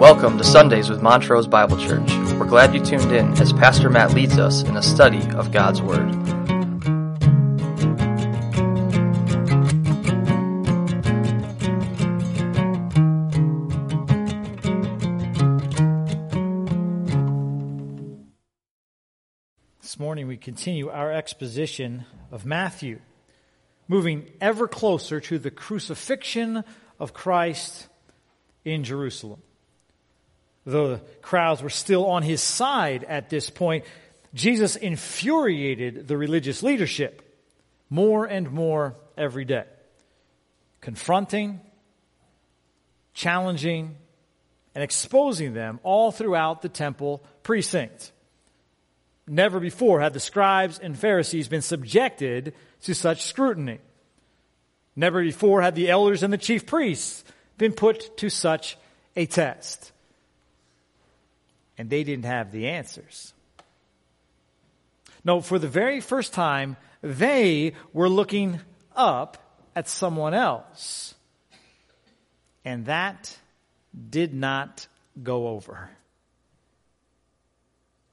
Welcome 0.00 0.38
to 0.38 0.44
Sundays 0.44 0.88
with 0.88 1.02
Montrose 1.02 1.46
Bible 1.46 1.76
Church. 1.76 2.10
We're 2.38 2.46
glad 2.46 2.74
you 2.74 2.82
tuned 2.82 3.12
in 3.12 3.34
as 3.34 3.52
Pastor 3.52 3.90
Matt 3.90 4.14
leads 4.14 4.38
us 4.38 4.62
in 4.62 4.74
a 4.74 4.82
study 4.82 5.20
of 5.32 5.52
God's 5.52 5.82
Word. 5.82 6.10
This 19.82 19.98
morning 19.98 20.26
we 20.26 20.38
continue 20.38 20.88
our 20.88 21.12
exposition 21.12 22.06
of 22.32 22.46
Matthew, 22.46 23.00
moving 23.86 24.30
ever 24.40 24.66
closer 24.66 25.20
to 25.20 25.38
the 25.38 25.50
crucifixion 25.50 26.64
of 26.98 27.12
Christ 27.12 27.88
in 28.64 28.82
Jerusalem. 28.82 29.42
Though 30.66 30.96
the 30.96 31.00
crowds 31.22 31.62
were 31.62 31.70
still 31.70 32.06
on 32.06 32.22
his 32.22 32.42
side 32.42 33.04
at 33.04 33.30
this 33.30 33.48
point, 33.50 33.84
Jesus 34.34 34.76
infuriated 34.76 36.06
the 36.06 36.16
religious 36.16 36.62
leadership 36.62 37.22
more 37.88 38.26
and 38.26 38.50
more 38.50 38.94
every 39.16 39.44
day, 39.44 39.64
confronting, 40.80 41.60
challenging, 43.14 43.96
and 44.74 44.84
exposing 44.84 45.54
them 45.54 45.80
all 45.82 46.12
throughout 46.12 46.62
the 46.62 46.68
temple 46.68 47.24
precinct. 47.42 48.12
Never 49.26 49.60
before 49.60 50.00
had 50.00 50.12
the 50.12 50.20
scribes 50.20 50.78
and 50.78 50.96
Pharisees 50.96 51.48
been 51.48 51.62
subjected 51.62 52.54
to 52.82 52.94
such 52.94 53.24
scrutiny. 53.24 53.78
Never 54.94 55.22
before 55.22 55.62
had 55.62 55.74
the 55.74 55.90
elders 55.90 56.22
and 56.22 56.32
the 56.32 56.38
chief 56.38 56.66
priests 56.66 57.24
been 57.58 57.72
put 57.72 58.16
to 58.18 58.28
such 58.28 58.76
a 59.16 59.26
test 59.26 59.92
and 61.80 61.88
they 61.88 62.04
didn't 62.04 62.26
have 62.26 62.52
the 62.52 62.68
answers. 62.68 63.32
No, 65.24 65.40
for 65.40 65.58
the 65.58 65.66
very 65.66 66.02
first 66.02 66.34
time, 66.34 66.76
they 67.00 67.72
were 67.94 68.10
looking 68.10 68.60
up 68.94 69.38
at 69.74 69.88
someone 69.88 70.34
else. 70.34 71.14
And 72.66 72.84
that 72.84 73.34
did 74.10 74.34
not 74.34 74.88
go 75.22 75.48
over. 75.48 75.88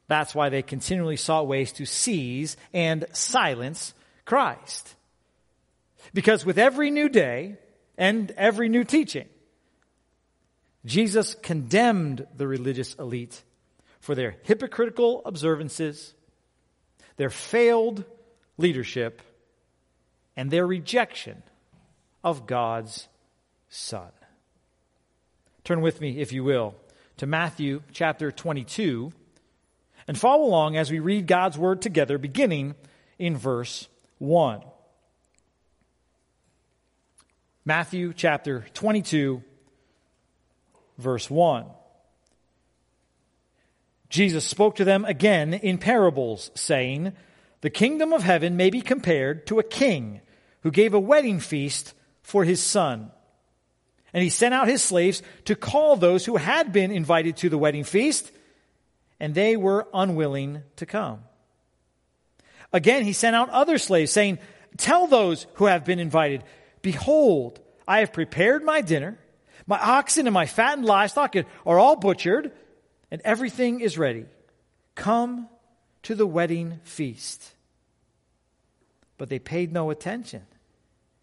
That's 0.07 0.33
why 0.33 0.47
they 0.47 0.61
continually 0.61 1.17
sought 1.17 1.45
ways 1.45 1.73
to 1.73 1.85
seize 1.85 2.55
and 2.71 3.03
silence 3.11 3.93
Christ. 4.23 4.95
Because 6.13 6.45
with 6.45 6.57
every 6.57 6.89
new 6.89 7.09
day 7.09 7.57
and 7.97 8.31
every 8.37 8.69
new 8.69 8.85
teaching, 8.85 9.27
Jesus 10.85 11.35
condemned 11.35 12.25
the 12.33 12.47
religious 12.47 12.93
elite 12.93 13.43
for 13.99 14.15
their 14.15 14.37
hypocritical 14.43 15.21
observances, 15.25 16.13
their 17.17 17.29
failed 17.29 18.03
leadership, 18.57 19.21
and 20.35 20.51
their 20.51 20.67
rejection 20.67 21.41
of 22.23 22.45
God's 22.45 23.07
Son. 23.69 24.11
Turn 25.63 25.81
with 25.81 25.99
me, 25.99 26.19
if 26.19 26.31
you 26.31 26.43
will, 26.43 26.75
to 27.17 27.25
Matthew 27.25 27.81
chapter 27.91 28.31
22 28.31 29.11
and 30.07 30.17
follow 30.17 30.45
along 30.45 30.77
as 30.77 30.89
we 30.89 30.99
read 30.99 31.27
God's 31.27 31.57
Word 31.57 31.81
together, 31.81 32.17
beginning 32.17 32.75
in 33.19 33.35
verse 33.35 33.89
1. 34.19 34.61
Matthew 37.65 38.13
chapter 38.13 38.65
22, 38.73 39.43
verse 40.97 41.29
1. 41.29 41.65
Jesus 44.09 44.45
spoke 44.45 44.75
to 44.75 44.85
them 44.85 45.05
again 45.05 45.53
in 45.53 45.77
parables, 45.77 46.51
saying, 46.55 47.13
The 47.61 47.69
kingdom 47.69 48.13
of 48.13 48.23
heaven 48.23 48.55
may 48.55 48.69
be 48.69 48.81
compared 48.81 49.47
to 49.47 49.59
a 49.59 49.63
king 49.63 50.21
who 50.61 50.71
gave 50.71 50.93
a 50.93 50.99
wedding 50.99 51.39
feast 51.39 51.93
for 52.21 52.43
his 52.43 52.61
son. 52.61 53.11
And 54.13 54.23
he 54.23 54.29
sent 54.29 54.53
out 54.53 54.67
his 54.67 54.81
slaves 54.81 55.21
to 55.45 55.55
call 55.55 55.95
those 55.95 56.25
who 56.25 56.37
had 56.37 56.71
been 56.71 56.91
invited 56.91 57.37
to 57.37 57.49
the 57.49 57.57
wedding 57.57 57.83
feast, 57.83 58.31
and 59.19 59.35
they 59.35 59.57
were 59.57 59.87
unwilling 59.93 60.63
to 60.77 60.85
come. 60.85 61.23
Again, 62.71 63.03
he 63.03 63.13
sent 63.13 63.35
out 63.35 63.49
other 63.49 63.77
slaves, 63.77 64.11
saying, 64.11 64.39
Tell 64.77 65.07
those 65.07 65.47
who 65.55 65.65
have 65.65 65.83
been 65.85 65.99
invited, 65.99 66.43
Behold, 66.81 67.59
I 67.87 67.99
have 67.99 68.13
prepared 68.13 68.63
my 68.63 68.81
dinner. 68.81 69.17
My 69.65 69.79
oxen 69.79 70.27
and 70.27 70.33
my 70.33 70.45
fattened 70.45 70.85
livestock 70.85 71.35
are 71.65 71.79
all 71.79 71.97
butchered 71.97 72.53
and 73.11 73.21
everything 73.23 73.79
is 73.79 73.97
ready. 73.97 74.25
Come 74.95 75.47
to 76.03 76.15
the 76.15 76.27
wedding 76.27 76.79
feast. 76.83 77.53
But 79.17 79.29
they 79.29 79.39
paid 79.39 79.71
no 79.71 79.89
attention 79.89 80.43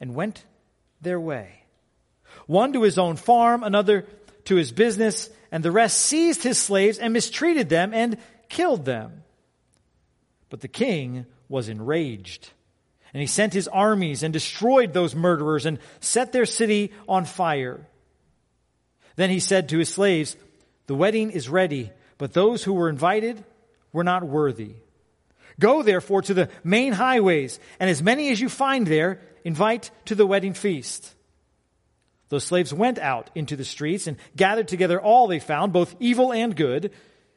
and 0.01 0.15
went 0.15 0.45
their 1.01 1.21
way. 1.21 1.63
One 2.47 2.73
to 2.73 2.83
his 2.83 2.99
own 2.99 3.17
farm, 3.17 3.63
another 3.63 4.07
to 4.47 4.57
his 4.57 4.73
business, 4.73 5.31
and 5.53 5.65
the 5.65 5.71
rest 5.71 5.99
seized 5.99 6.43
his 6.43 6.59
slaves 6.59 6.99
and 6.99 7.13
mistreated 7.13 7.69
them 7.69 7.95
and 7.95 8.19
killed 8.49 8.85
them. 8.85 9.23
But 10.51 10.61
the 10.61 10.69
king 10.69 11.27
was 11.49 11.69
enraged. 11.69 12.51
And 13.13 13.21
he 13.21 13.27
sent 13.27 13.53
his 13.53 13.69
armies 13.69 14.23
and 14.23 14.33
destroyed 14.33 14.93
those 14.93 15.15
murderers 15.15 15.67
and 15.67 15.79
set 16.01 16.33
their 16.33 16.47
city 16.47 16.93
on 17.09 17.25
fire. 17.25 17.87
Then 19.17 19.31
he 19.31 19.39
said 19.39 19.69
to 19.69 19.79
his 19.79 19.89
slaves, 19.89 20.37
the 20.87 20.95
wedding 20.95 21.31
is 21.31 21.49
ready, 21.49 21.91
but 22.19 22.33
those 22.33 22.63
who 22.65 22.73
were 22.73 22.89
invited 22.89 23.43
were 23.93 24.05
not 24.05 24.25
worthy. 24.25 24.75
Go 25.59 25.83
therefore 25.83 26.23
to 26.23 26.35
the 26.35 26.49
main 26.63 26.93
highways, 26.93 27.61
and 27.79 27.89
as 27.89 28.03
many 28.03 28.31
as 28.31 28.41
you 28.41 28.49
find 28.49 28.87
there, 28.87 29.21
invite 29.45 29.91
to 30.07 30.15
the 30.15 30.27
wedding 30.27 30.55
feast. 30.55 31.15
Those 32.29 32.45
slaves 32.45 32.75
went 32.75 32.99
out 32.99 33.31
into 33.35 33.55
the 33.55 33.65
streets 33.65 34.07
and 34.07 34.17
gathered 34.35 34.69
together 34.69 35.01
all 35.01 35.27
they 35.27 35.39
found, 35.39 35.73
both 35.73 35.95
evil 36.01 36.33
and 36.33 36.57
good, 36.57 36.91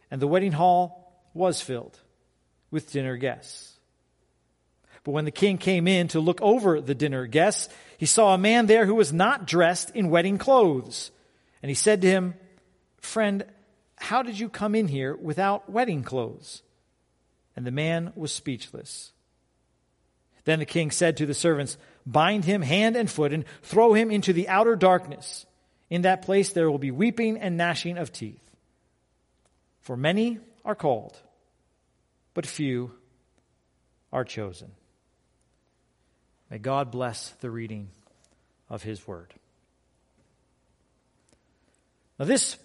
and 0.09 0.21
the 0.21 0.27
wedding 0.27 0.53
hall 0.53 1.29
was 1.33 1.61
filled 1.61 1.99
with 2.71 2.91
dinner 2.91 3.17
guests. 3.17 3.77
But 5.03 5.11
when 5.11 5.25
the 5.25 5.31
king 5.31 5.57
came 5.57 5.87
in 5.87 6.09
to 6.09 6.19
look 6.19 6.41
over 6.41 6.81
the 6.81 6.95
dinner 6.95 7.27
guests, 7.27 7.73
he 7.97 8.05
saw 8.05 8.33
a 8.33 8.37
man 8.37 8.65
there 8.65 8.85
who 8.85 8.95
was 8.95 9.13
not 9.13 9.47
dressed 9.47 9.91
in 9.91 10.09
wedding 10.09 10.37
clothes. 10.37 11.11
And 11.61 11.69
he 11.69 11.75
said 11.75 12.01
to 12.01 12.09
him, 12.09 12.33
Friend, 12.99 13.45
how 13.97 14.21
did 14.21 14.39
you 14.39 14.49
come 14.49 14.75
in 14.75 14.87
here 14.87 15.15
without 15.15 15.69
wedding 15.69 16.03
clothes? 16.03 16.61
And 17.55 17.65
the 17.65 17.71
man 17.71 18.13
was 18.15 18.31
speechless. 18.31 19.11
Then 20.45 20.59
the 20.59 20.65
king 20.65 20.91
said 20.91 21.17
to 21.17 21.25
the 21.25 21.33
servants, 21.33 21.77
Bind 22.05 22.45
him 22.45 22.61
hand 22.61 22.95
and 22.95 23.09
foot 23.09 23.33
and 23.33 23.43
throw 23.63 23.93
him 23.93 24.11
into 24.11 24.31
the 24.31 24.47
outer 24.47 24.75
darkness. 24.75 25.45
In 25.89 26.03
that 26.03 26.21
place 26.21 26.53
there 26.53 26.69
will 26.69 26.77
be 26.77 26.91
weeping 26.91 27.37
and 27.37 27.57
gnashing 27.57 27.97
of 27.97 28.11
teeth. 28.11 28.39
For 29.81 29.97
many 29.97 30.39
are 30.63 30.75
called, 30.75 31.17
but 32.33 32.45
few 32.45 32.91
are 34.11 34.23
chosen. 34.23 34.71
May 36.49 36.59
God 36.59 36.91
bless 36.91 37.31
the 37.41 37.49
reading 37.49 37.89
of 38.69 38.83
his 38.83 39.05
word. 39.05 39.33
Now, 42.19 42.25
this 42.25 42.57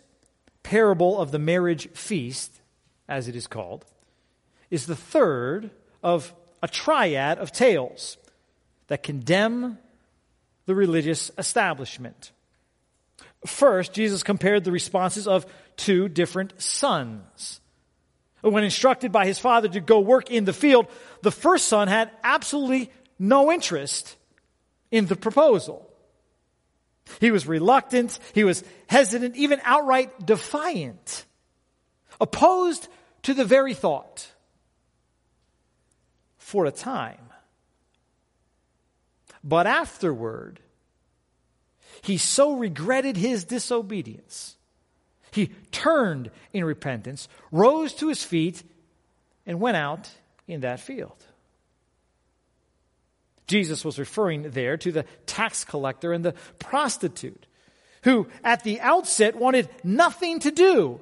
parable 0.63 1.21
of 1.21 1.31
the 1.31 1.39
marriage 1.39 1.89
feast, 1.91 2.61
as 3.09 3.29
it 3.29 3.37
is 3.37 3.47
called, 3.47 3.85
is 4.71 4.87
the 4.87 4.97
third 4.97 5.71
of 6.03 6.33
a 6.63 6.69
triad 6.69 7.39
of 7.39 7.53
tales 7.53 8.17
that 8.87 9.03
condemn 9.03 9.79
the 10.67 10.75
religious 10.75 11.31
establishment. 11.39 12.33
First, 13.47 13.93
Jesus 13.93 14.23
compared 14.23 14.65
the 14.65 14.73
responses 14.73 15.27
of 15.27 15.47
two 15.77 16.09
different 16.09 16.61
sons. 16.61 17.61
When 18.41 18.65
instructed 18.65 19.13
by 19.13 19.27
his 19.27 19.39
father 19.39 19.69
to 19.69 19.81
go 19.81 20.01
work 20.01 20.31
in 20.31 20.45
the 20.45 20.53
field, 20.53 20.87
the 21.23 21.31
first 21.31 21.67
son 21.67 21.89
had 21.89 22.11
absolutely 22.25 22.91
no 23.19 23.53
interest 23.53 24.17
in 24.91 25.07
the 25.07 25.17
proposal. 25.17 25.92
He 27.21 27.31
was 27.31 27.47
reluctant, 27.47 28.19
he 28.35 28.45
was 28.45 28.65
hesitant, 28.89 29.37
even 29.37 29.61
outright 29.65 30.25
defiant, 30.25 31.25
opposed 32.21 32.89
to 33.23 33.35
the 33.35 33.45
very 33.45 33.75
thought 33.75 34.31
for 36.39 36.67
a 36.67 36.71
time. 36.71 37.19
But 39.45 39.67
afterward, 39.67 40.61
he 42.03 42.19
so 42.19 42.55
regretted 42.55 43.17
his 43.17 43.45
disobedience. 43.45 44.57
He 45.33 45.49
turned 45.71 46.31
in 46.53 46.65
repentance, 46.65 47.29
rose 47.51 47.95
to 47.95 48.09
his 48.09 48.23
feet, 48.23 48.63
and 49.47 49.61
went 49.61 49.77
out 49.77 50.09
in 50.47 50.61
that 50.61 50.81
field. 50.81 51.27
Jesus 53.53 53.85
was 53.85 53.99
referring 53.99 54.51
there 54.51 54.79
to 54.79 54.91
the 54.91 55.05
tax 55.27 55.63
collector 55.63 56.15
and 56.15 56.25
the 56.25 56.35
prostitute 56.59 57.47
who 58.03 58.27
at 58.43 58.65
the 58.65 58.81
outset 58.81 59.37
wanted 59.37 59.69
nothing 59.85 60.41
to 60.41 60.51
do 60.51 60.99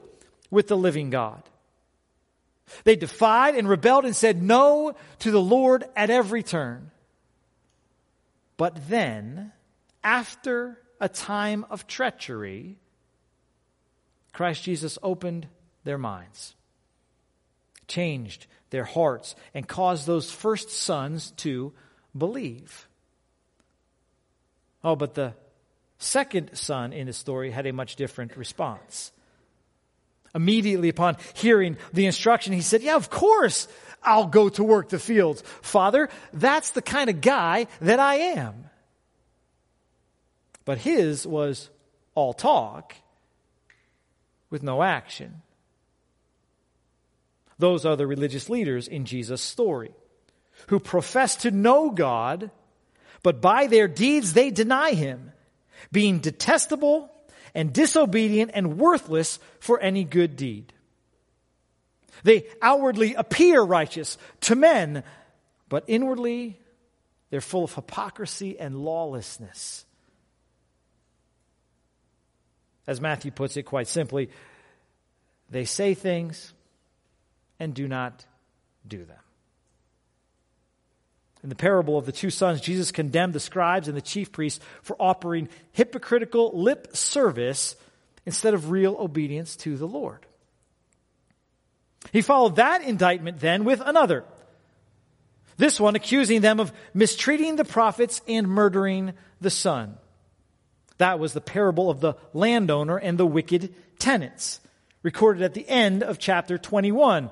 with 0.51 0.67
the 0.67 0.77
living 0.77 1.11
God. 1.11 1.45
They 2.83 2.97
defied 2.97 3.55
and 3.55 3.69
rebelled 3.69 4.05
and 4.05 4.17
said 4.17 4.43
no 4.43 4.97
to 5.21 5.31
the 5.31 5.41
Lord 5.41 5.85
at 5.95 6.11
every 6.11 6.43
turn. 6.43 6.91
But 8.57 8.89
then, 8.89 9.53
after 10.03 10.77
a 11.01 11.09
time 11.09 11.65
of 11.71 11.87
treachery, 11.87 12.79
Christ 14.33 14.65
Jesus 14.65 14.99
opened 15.05 15.47
their 15.85 15.99
minds, 15.99 16.57
changed 17.87 18.49
their 18.71 18.85
hearts, 18.85 19.37
and 19.55 19.69
caused 19.69 20.05
those 20.05 20.33
first 20.33 20.71
sons 20.71 21.31
to 21.39 21.73
believe. 22.17 22.89
Oh, 24.83 24.97
but 24.97 25.15
the 25.15 25.35
second 25.99 26.57
son 26.57 26.93
in 26.93 27.07
the 27.07 27.13
story 27.13 27.51
had 27.51 27.67
a 27.67 27.73
much 27.73 27.97
different 27.97 28.37
response. 28.37 29.13
Immediately 30.35 30.89
upon 30.89 31.17
hearing 31.35 31.77
the 31.93 32.07
instruction, 32.07 32.53
he 32.53 32.61
said, 32.61 32.83
Yeah, 32.83 32.97
of 32.97 33.11
course 33.11 33.69
I'll 34.03 34.27
go 34.27 34.49
to 34.51 34.65
work 34.65 34.89
the 34.89 34.99
fields. 34.99 35.43
Father, 35.61 36.09
that's 36.33 36.71
the 36.71 36.83
kind 36.83 37.11
of 37.11 37.21
guy 37.21 37.67
that 37.81 37.99
I 37.99 38.15
am. 38.17 38.71
But 40.65 40.79
his 40.79 41.27
was 41.27 41.69
all 42.15 42.33
talk 42.33 42.95
with 44.51 44.63
no 44.63 44.83
action. 44.83 45.43
Those 47.59 47.85
are 47.85 47.97
the 47.97 48.07
religious 48.07 48.49
leaders 48.49 48.89
in 48.89 49.05
Jesus' 49.05 49.43
story 49.43 49.93
who 50.69 50.81
profess 50.81 51.37
to 51.37 51.51
know 51.51 51.91
God, 51.91 52.51
but 53.23 53.41
by 53.41 53.67
their 53.67 53.89
deeds 53.89 54.33
they 54.33 54.51
deny 54.51 54.93
him, 54.93 55.33
being 55.93 56.19
detestable 56.19 57.11
and 57.55 57.73
disobedient 57.73 58.51
and 58.55 58.79
worthless 58.79 59.39
for 59.59 59.81
any 59.81 60.05
good 60.05 60.37
deed. 60.37 60.73
They 62.23 62.47
outwardly 62.61 63.15
appear 63.15 63.61
righteous 63.63 64.19
to 64.43 64.55
men, 64.55 65.05
but 65.69 65.85
inwardly 65.87 66.59
they're 67.31 67.41
full 67.41 67.65
of 67.65 67.75
hypocrisy 67.75 68.59
and 68.59 68.77
lawlessness. 68.77 69.85
As 72.87 73.01
Matthew 73.01 73.31
puts 73.31 73.57
it 73.57 73.63
quite 73.63 73.87
simply, 73.87 74.31
they 75.49 75.65
say 75.65 75.95
things 75.95 76.53
and 77.59 77.75
do 77.75 77.87
not 77.87 78.25
do 78.87 79.05
them. 79.05 79.19
In 81.43 81.49
the 81.49 81.55
parable 81.55 81.97
of 81.97 82.05
the 82.05 82.13
two 82.13 82.31
sons, 82.31 82.61
Jesus 82.61 82.93
condemned 82.93 83.33
the 83.33 83.41
scribes 83.41 83.89
and 83.89 83.97
the 83.97 84.03
chief 84.03 84.31
priests 84.31 84.61
for 84.83 84.95
offering 85.01 85.49
hypocritical 85.73 86.53
lip 86.55 86.95
service 86.95 87.77
instead 88.27 88.53
of 88.53 88.71
real 88.71 88.97
obedience 88.99 89.57
to 89.57 89.77
the 89.77 89.87
Lord. 89.87 90.27
He 92.13 92.21
followed 92.21 92.57
that 92.57 92.83
indictment 92.83 93.41
then 93.41 93.65
with 93.65 93.81
another. 93.81 94.25
This 95.57 95.81
one 95.81 95.95
accusing 95.95 96.41
them 96.41 96.61
of 96.61 96.73
mistreating 96.95 97.57
the 97.57 97.65
prophets 97.65 98.21
and 98.29 98.49
murdering 98.49 99.15
the 99.41 99.51
son. 99.51 99.97
That 100.99 101.19
was 101.19 101.33
the 101.33 101.41
parable 101.41 101.91
of 101.91 102.01
the 102.01 102.15
landowner 102.35 102.99
and 102.99 103.17
the 103.17 103.27
wicked 103.27 103.75
tenants, 103.99 104.61
recorded 105.03 105.43
at 105.43 105.55
the 105.55 105.67
end 105.69 106.03
of 106.03 106.19
chapter 106.19 106.59
21, 106.59 107.31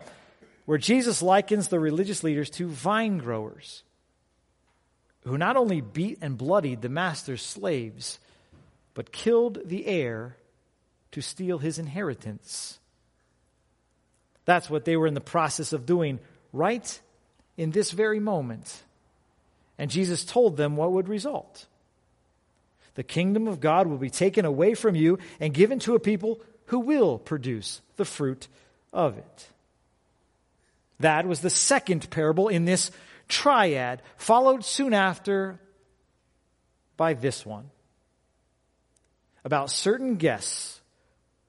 where 0.65 0.79
Jesus 0.79 1.21
likens 1.21 1.69
the 1.69 1.79
religious 1.79 2.25
leaders 2.25 2.49
to 2.51 2.69
vine 2.69 3.19
growers 3.19 3.83
who 5.29 5.39
not 5.39 5.57
only 5.57 5.81
beat 5.81 6.19
and 6.21 6.39
bloodied 6.39 6.83
the 6.83 6.89
master's 6.89 7.43
slaves, 7.43 8.19
but 8.95 9.13
killed 9.13 9.61
the 9.65 9.87
heir 9.87 10.37
to 11.13 11.21
steal 11.21 11.59
his 11.59 11.79
inheritance. 11.79 12.79
That's 14.45 14.71
what 14.71 14.85
they 14.85 14.97
were 14.97 15.07
in 15.07 15.15
the 15.15 15.21
process 15.21 15.73
of 15.73 15.87
doing 15.87 16.21
right 16.53 17.01
in 17.57 17.71
this 17.71 17.91
very 17.91 18.21
moment. 18.21 18.83
And 19.79 19.91
Jesus 19.91 20.25
told 20.25 20.57
them 20.57 20.77
what 20.77 20.93
would 20.93 21.09
result. 21.09 21.67
The 22.95 23.05
kingdom 23.05 23.47
of 23.47 23.61
God 23.61 23.87
will 23.87 23.99
be 23.99 24.11
taken 24.11 24.45
away 24.45 24.75
from 24.75 24.95
you 24.95 25.19
and 25.39 25.55
given 25.55 25.79
to 25.81 25.95
a 25.95 26.01
people 26.01 26.41
who 26.67 26.81
will 26.81 27.19
produce 27.19 27.81
the 27.97 28.05
fruit 28.05 28.49
of 28.93 29.17
it. 29.17 29.49
That 31.01 31.27
was 31.27 31.41
the 31.41 31.51
second 31.51 32.11
parable 32.11 32.49
in 32.49 32.65
this 32.65 32.91
triad, 33.29 34.03
followed 34.17 34.65
soon 34.65 34.95
after 34.95 35.61
by 36.97 37.15
this 37.15 37.47
one 37.47 37.71
about 39.45 39.71
certain 39.71 40.17
guests 40.17 40.81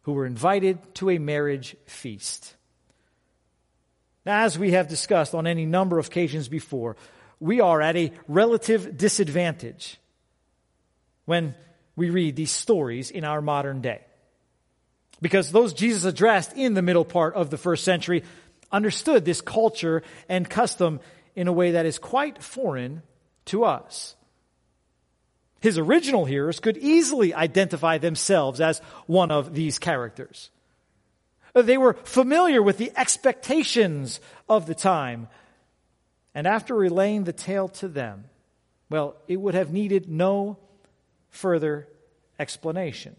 who 0.04 0.14
were 0.14 0.26
invited 0.26 0.78
to 0.96 1.10
a 1.10 1.18
marriage 1.18 1.76
feast. 1.86 2.56
Now, 4.26 4.44
as 4.44 4.58
we 4.58 4.72
have 4.72 4.88
discussed 4.88 5.34
on 5.34 5.48
any 5.48 5.66
number 5.66 6.00
of 6.00 6.08
occasions 6.08 6.48
before, 6.48 6.96
we 7.40 7.62
are 7.62 7.81
at 7.81 7.98
a 7.98 8.12
relative 8.28 8.98
disadvantage 8.98 9.98
when 11.26 11.56
we 11.96 12.10
read 12.10 12.36
these 12.36 12.52
stories 12.52 13.12
in 13.12 13.24
our 13.24 13.42
modern 13.42 13.81
day. 13.81 14.02
Because 15.22 15.52
those 15.52 15.74
Jesus 15.74 16.06
addressed 16.06 16.54
in 16.54 16.74
the 16.74 16.81
middle 16.81 17.06
part 17.06 17.36
of 17.36 17.50
the 17.50 17.58
first 17.58 17.84
century 17.84 18.24
understood 18.72 19.26
this 19.26 19.42
culture 19.42 20.04
and 20.30 20.50
custom 20.50 21.00
in 21.39 21.47
a 21.47 21.53
way 21.53 21.71
that 21.71 21.86
is 21.86 21.97
quite 21.97 22.44
foreign 22.44 23.01
to 23.45 23.63
us. 23.63 24.18
His 25.62 25.77
original 25.77 26.25
hearers 26.25 26.59
could 26.59 26.75
easily 26.75 27.33
identify 27.33 27.97
themselves 27.97 28.59
as 28.59 28.81
one 29.07 29.31
of 29.31 29.53
these 29.53 29.80
characters. 29.80 30.50
They 31.53 31.77
were 31.77 31.94
familiar 31.94 32.62
with 32.62 32.77
the 32.77 32.91
expectations 32.94 34.19
of 34.50 34.65
the 34.65 34.75
time. 34.75 35.30
And 36.36 36.45
after 36.45 36.75
relaying 36.75 37.24
the 37.24 37.31
tale 37.31 37.69
to 37.69 37.88
them, 37.88 38.25
well, 38.89 39.15
it 39.30 39.38
would 39.38 39.53
have 39.53 39.71
needed 39.71 40.09
no 40.09 40.57
further 41.30 41.88
explanation. 42.38 43.15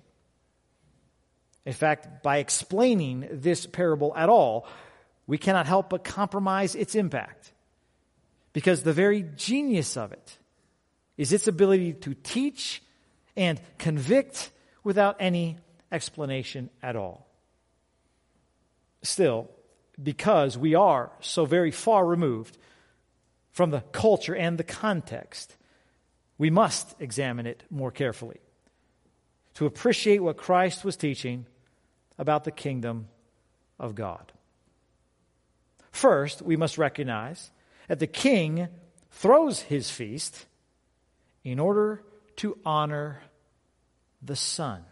In 1.64 1.72
fact, 1.72 2.22
by 2.22 2.36
explaining 2.36 3.28
this 3.32 3.64
parable 3.64 4.12
at 4.14 4.28
all, 4.28 4.66
we 5.26 5.38
cannot 5.38 5.66
help 5.66 5.88
but 5.88 6.04
compromise 6.04 6.74
its 6.74 6.94
impact. 6.94 7.54
Because 8.52 8.82
the 8.82 8.92
very 8.92 9.22
genius 9.36 9.96
of 9.96 10.12
it 10.12 10.38
is 11.16 11.32
its 11.32 11.46
ability 11.46 11.92
to 11.92 12.14
teach 12.14 12.82
and 13.36 13.60
convict 13.78 14.50
without 14.82 15.16
any 15.20 15.58
explanation 15.92 16.70
at 16.82 16.96
all. 16.96 17.26
Still, 19.02 19.50
because 20.02 20.58
we 20.58 20.74
are 20.74 21.12
so 21.20 21.44
very 21.44 21.70
far 21.70 22.04
removed 22.04 22.58
from 23.50 23.70
the 23.70 23.80
culture 23.92 24.34
and 24.34 24.58
the 24.58 24.64
context, 24.64 25.56
we 26.38 26.50
must 26.50 26.94
examine 27.00 27.46
it 27.46 27.62
more 27.70 27.90
carefully 27.90 28.40
to 29.54 29.66
appreciate 29.66 30.20
what 30.20 30.36
Christ 30.36 30.84
was 30.84 30.96
teaching 30.96 31.46
about 32.18 32.44
the 32.44 32.50
kingdom 32.50 33.08
of 33.78 33.94
God. 33.94 34.32
First, 35.90 36.40
we 36.40 36.56
must 36.56 36.78
recognize 36.78 37.50
that 37.90 37.98
the 37.98 38.06
king 38.06 38.68
throws 39.10 39.62
his 39.62 39.90
feast 39.90 40.46
in 41.42 41.58
order 41.58 42.04
to 42.36 42.56
honor 42.64 43.20
the 44.22 44.36
son. 44.36 44.84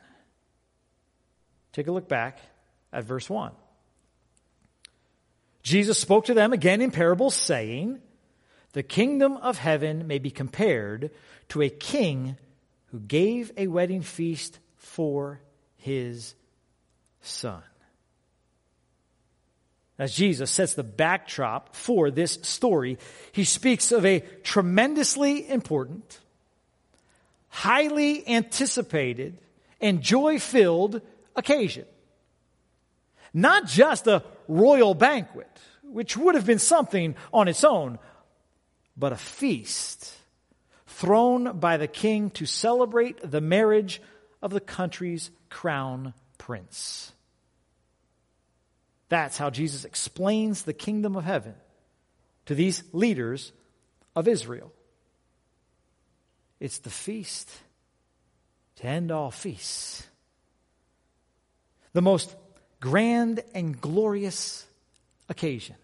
Take 1.72 1.86
a 1.86 1.92
look 1.92 2.08
back 2.08 2.40
at 2.92 3.04
verse 3.04 3.30
1. 3.30 3.52
Jesus 5.62 5.96
spoke 5.96 6.24
to 6.24 6.34
them 6.34 6.52
again 6.52 6.82
in 6.82 6.90
parables, 6.90 7.36
saying, 7.36 8.00
The 8.72 8.82
kingdom 8.82 9.36
of 9.36 9.58
heaven 9.58 10.08
may 10.08 10.18
be 10.18 10.32
compared 10.32 11.12
to 11.50 11.62
a 11.62 11.70
king 11.70 12.36
who 12.86 12.98
gave 12.98 13.52
a 13.56 13.68
wedding 13.68 14.02
feast 14.02 14.58
for 14.76 15.40
his 15.76 16.34
son 17.20 17.62
as 19.98 20.14
Jesus 20.14 20.50
sets 20.50 20.74
the 20.74 20.84
backdrop 20.84 21.74
for 21.74 22.10
this 22.10 22.38
story, 22.42 22.98
he 23.32 23.44
speaks 23.44 23.90
of 23.90 24.06
a 24.06 24.20
tremendously 24.42 25.48
important, 25.48 26.20
highly 27.48 28.26
anticipated, 28.28 29.38
and 29.80 30.00
joy 30.00 30.38
filled 30.38 31.00
occasion. 31.34 31.84
Not 33.34 33.66
just 33.66 34.06
a 34.06 34.22
royal 34.46 34.94
banquet, 34.94 35.50
which 35.82 36.16
would 36.16 36.34
have 36.36 36.46
been 36.46 36.58
something 36.58 37.16
on 37.32 37.48
its 37.48 37.64
own, 37.64 37.98
but 38.96 39.12
a 39.12 39.16
feast 39.16 40.14
thrown 40.86 41.58
by 41.58 41.76
the 41.76 41.86
king 41.88 42.30
to 42.30 42.46
celebrate 42.46 43.18
the 43.28 43.40
marriage 43.40 44.00
of 44.42 44.52
the 44.52 44.60
country's 44.60 45.30
crown 45.50 46.14
prince. 46.38 47.12
That's 49.08 49.38
how 49.38 49.50
Jesus 49.50 49.84
explains 49.84 50.62
the 50.62 50.72
kingdom 50.72 51.16
of 51.16 51.24
heaven 51.24 51.54
to 52.46 52.54
these 52.54 52.82
leaders 52.92 53.52
of 54.14 54.28
Israel. 54.28 54.72
It's 56.60 56.78
the 56.78 56.90
feast 56.90 57.50
to 58.76 58.86
end 58.86 59.10
all 59.10 59.30
feasts. 59.30 60.06
The 61.92 62.02
most 62.02 62.34
grand 62.80 63.42
and 63.54 63.80
glorious 63.80 64.66
occasion, 65.28 65.76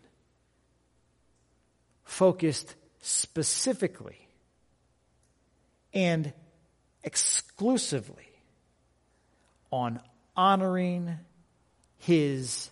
focused 2.05 2.75
specifically 3.01 4.29
and 5.93 6.33
exclusively 7.03 8.29
on 9.71 10.01
honoring 10.37 11.19
his 11.99 12.71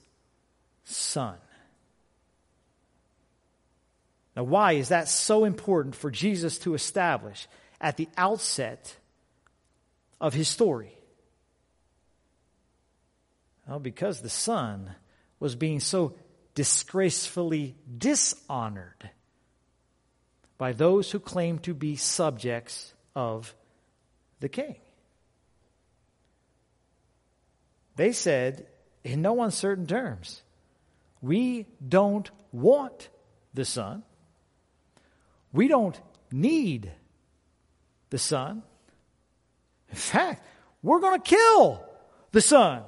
son. 0.85 1.37
Now, 4.37 4.45
why 4.45 4.73
is 4.73 4.89
that 4.89 5.09
so 5.09 5.45
important 5.45 5.95
for 5.95 6.11
Jesus 6.11 6.59
to 6.61 6.75
establish 6.75 7.47
at 7.81 7.97
the 7.97 8.09
outset 8.17 8.97
of 10.21 10.33
his 10.33 10.49
story? 10.49 10.97
Well, 13.69 13.79
because 13.79 14.21
the 14.21 14.31
son 14.31 14.95
was 15.39 15.55
being 15.55 15.81
so 15.81 16.15
disgracefully 16.55 17.75
dishonored 17.99 19.11
by 20.59 20.73
those 20.73 21.11
who 21.11 21.19
claim 21.19 21.59
to 21.59 21.75
be 21.75 21.97
subjects 21.97 22.95
of 23.15 23.55
the 24.41 24.49
king. 24.49 24.77
They 27.97 28.13
said, 28.13 28.67
in 29.05 29.23
no 29.23 29.43
uncertain 29.43 29.87
terms, 29.87 30.43
we 31.23 31.67
don't 31.87 32.31
want 32.51 33.09
the 33.55 33.65
Son. 33.65 34.03
We 35.53 35.69
don't 35.69 35.99
need 36.31 36.91
the 38.11 38.19
Son. 38.19 38.63
In 39.89 39.97
fact, 39.97 40.45
we're 40.83 41.01
going 41.01 41.21
to 41.21 41.29
kill 41.29 41.85
the 42.33 42.41
Son. 42.41 42.83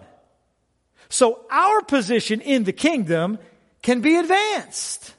So 1.08 1.44
our 1.50 1.82
position 1.82 2.40
in 2.40 2.64
the 2.64 2.72
kingdom 2.72 3.38
can 3.82 4.00
be 4.00 4.16
advanced. 4.16 5.14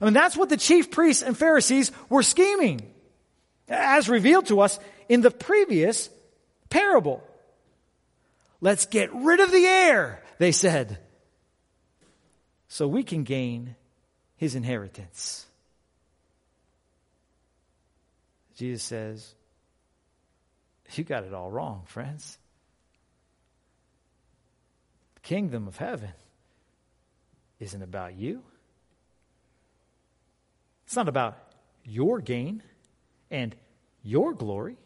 I 0.00 0.04
mean, 0.04 0.14
that's 0.14 0.36
what 0.36 0.48
the 0.48 0.56
chief 0.56 0.90
priests 0.90 1.22
and 1.22 1.36
Pharisees 1.36 1.90
were 2.08 2.22
scheming, 2.22 2.82
as 3.68 4.08
revealed 4.08 4.46
to 4.46 4.60
us 4.60 4.78
in 5.08 5.22
the 5.22 5.30
previous 5.30 6.10
parable. 6.70 7.22
Let's 8.60 8.86
get 8.86 9.12
rid 9.14 9.40
of 9.40 9.50
the 9.50 9.64
heir, 9.64 10.22
they 10.38 10.52
said, 10.52 10.98
so 12.68 12.86
we 12.86 13.02
can 13.02 13.24
gain 13.24 13.74
his 14.36 14.54
inheritance. 14.54 15.46
Jesus 18.56 18.82
says, 18.82 19.34
You 20.92 21.04
got 21.04 21.24
it 21.24 21.32
all 21.32 21.50
wrong, 21.50 21.82
friends. 21.86 22.38
The 25.14 25.20
kingdom 25.20 25.66
of 25.66 25.76
heaven 25.76 26.12
isn't 27.60 27.82
about 27.82 28.16
you. 28.16 28.42
It's 30.86 30.96
not 30.96 31.08
about 31.08 31.36
your 31.84 32.20
gain 32.20 32.62
and 33.30 33.54
your 34.02 34.34
glory. 34.34 34.76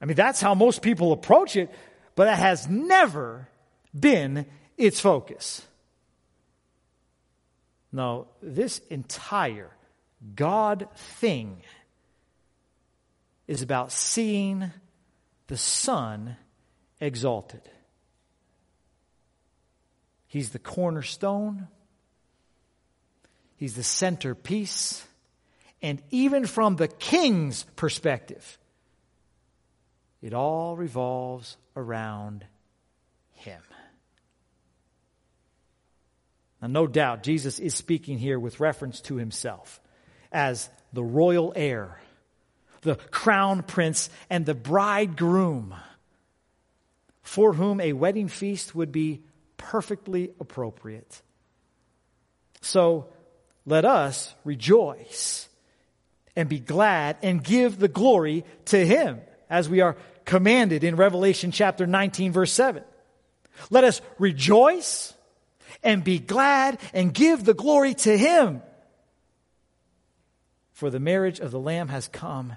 I 0.00 0.06
mean, 0.06 0.16
that's 0.16 0.40
how 0.40 0.54
most 0.54 0.82
people 0.82 1.12
approach 1.12 1.56
it, 1.56 1.70
but 2.20 2.26
that 2.26 2.38
has 2.38 2.68
never 2.68 3.48
been 3.98 4.44
its 4.76 5.00
focus. 5.00 5.62
No, 7.92 8.28
this 8.42 8.80
entire 8.90 9.70
God 10.34 10.88
thing 10.96 11.62
is 13.48 13.62
about 13.62 13.90
seeing 13.90 14.70
the 15.46 15.56
Son 15.56 16.36
exalted. 17.00 17.62
He's 20.26 20.50
the 20.50 20.58
cornerstone. 20.58 21.68
He's 23.56 23.76
the 23.76 23.82
centerpiece. 23.82 25.06
And 25.80 26.02
even 26.10 26.44
from 26.44 26.76
the 26.76 26.88
king's 26.88 27.62
perspective, 27.76 28.58
it 30.22 30.34
all 30.34 30.76
revolves 30.76 31.56
around 31.76 32.44
him. 33.32 33.62
Now, 36.60 36.68
no 36.68 36.86
doubt, 36.86 37.22
Jesus 37.22 37.58
is 37.58 37.74
speaking 37.74 38.18
here 38.18 38.38
with 38.38 38.60
reference 38.60 39.00
to 39.02 39.16
himself 39.16 39.80
as 40.30 40.68
the 40.92 41.02
royal 41.02 41.52
heir, 41.56 42.00
the 42.82 42.96
crown 42.96 43.62
prince, 43.62 44.10
and 44.28 44.44
the 44.44 44.54
bridegroom, 44.54 45.74
for 47.22 47.54
whom 47.54 47.80
a 47.80 47.94
wedding 47.94 48.28
feast 48.28 48.74
would 48.74 48.92
be 48.92 49.22
perfectly 49.56 50.32
appropriate. 50.38 51.22
So, 52.60 53.08
let 53.64 53.84
us 53.84 54.34
rejoice 54.44 55.48
and 56.36 56.48
be 56.48 56.60
glad 56.60 57.16
and 57.22 57.42
give 57.42 57.78
the 57.78 57.88
glory 57.88 58.44
to 58.66 58.84
him 58.84 59.20
as 59.50 59.68
we 59.68 59.80
are 59.80 59.96
commanded 60.24 60.84
in 60.84 60.96
Revelation 60.96 61.50
chapter 61.50 61.86
19 61.86 62.32
verse 62.32 62.52
7. 62.52 62.82
Let 63.68 63.84
us 63.84 64.00
rejoice 64.18 65.12
and 65.82 66.02
be 66.02 66.18
glad 66.18 66.78
and 66.94 67.12
give 67.12 67.44
the 67.44 67.54
glory 67.54 67.94
to 67.94 68.16
him. 68.16 68.62
For 70.72 70.88
the 70.88 71.00
marriage 71.00 71.40
of 71.40 71.50
the 71.50 71.60
Lamb 71.60 71.88
has 71.88 72.08
come, 72.08 72.54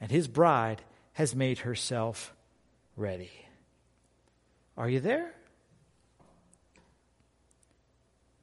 and 0.00 0.10
his 0.10 0.28
bride 0.28 0.80
has 1.12 1.34
made 1.34 1.58
herself 1.58 2.34
ready. 2.96 3.30
Are 4.78 4.88
you 4.88 5.00
there? 5.00 5.34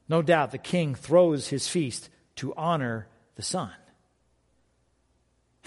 No 0.07 0.21
doubt 0.21 0.51
the 0.51 0.57
king 0.57 0.93
throws 0.93 1.47
his 1.47 1.67
feast 1.67 2.09
to 2.35 2.53
honor 2.55 3.07
the 3.35 3.43
son. 3.43 3.71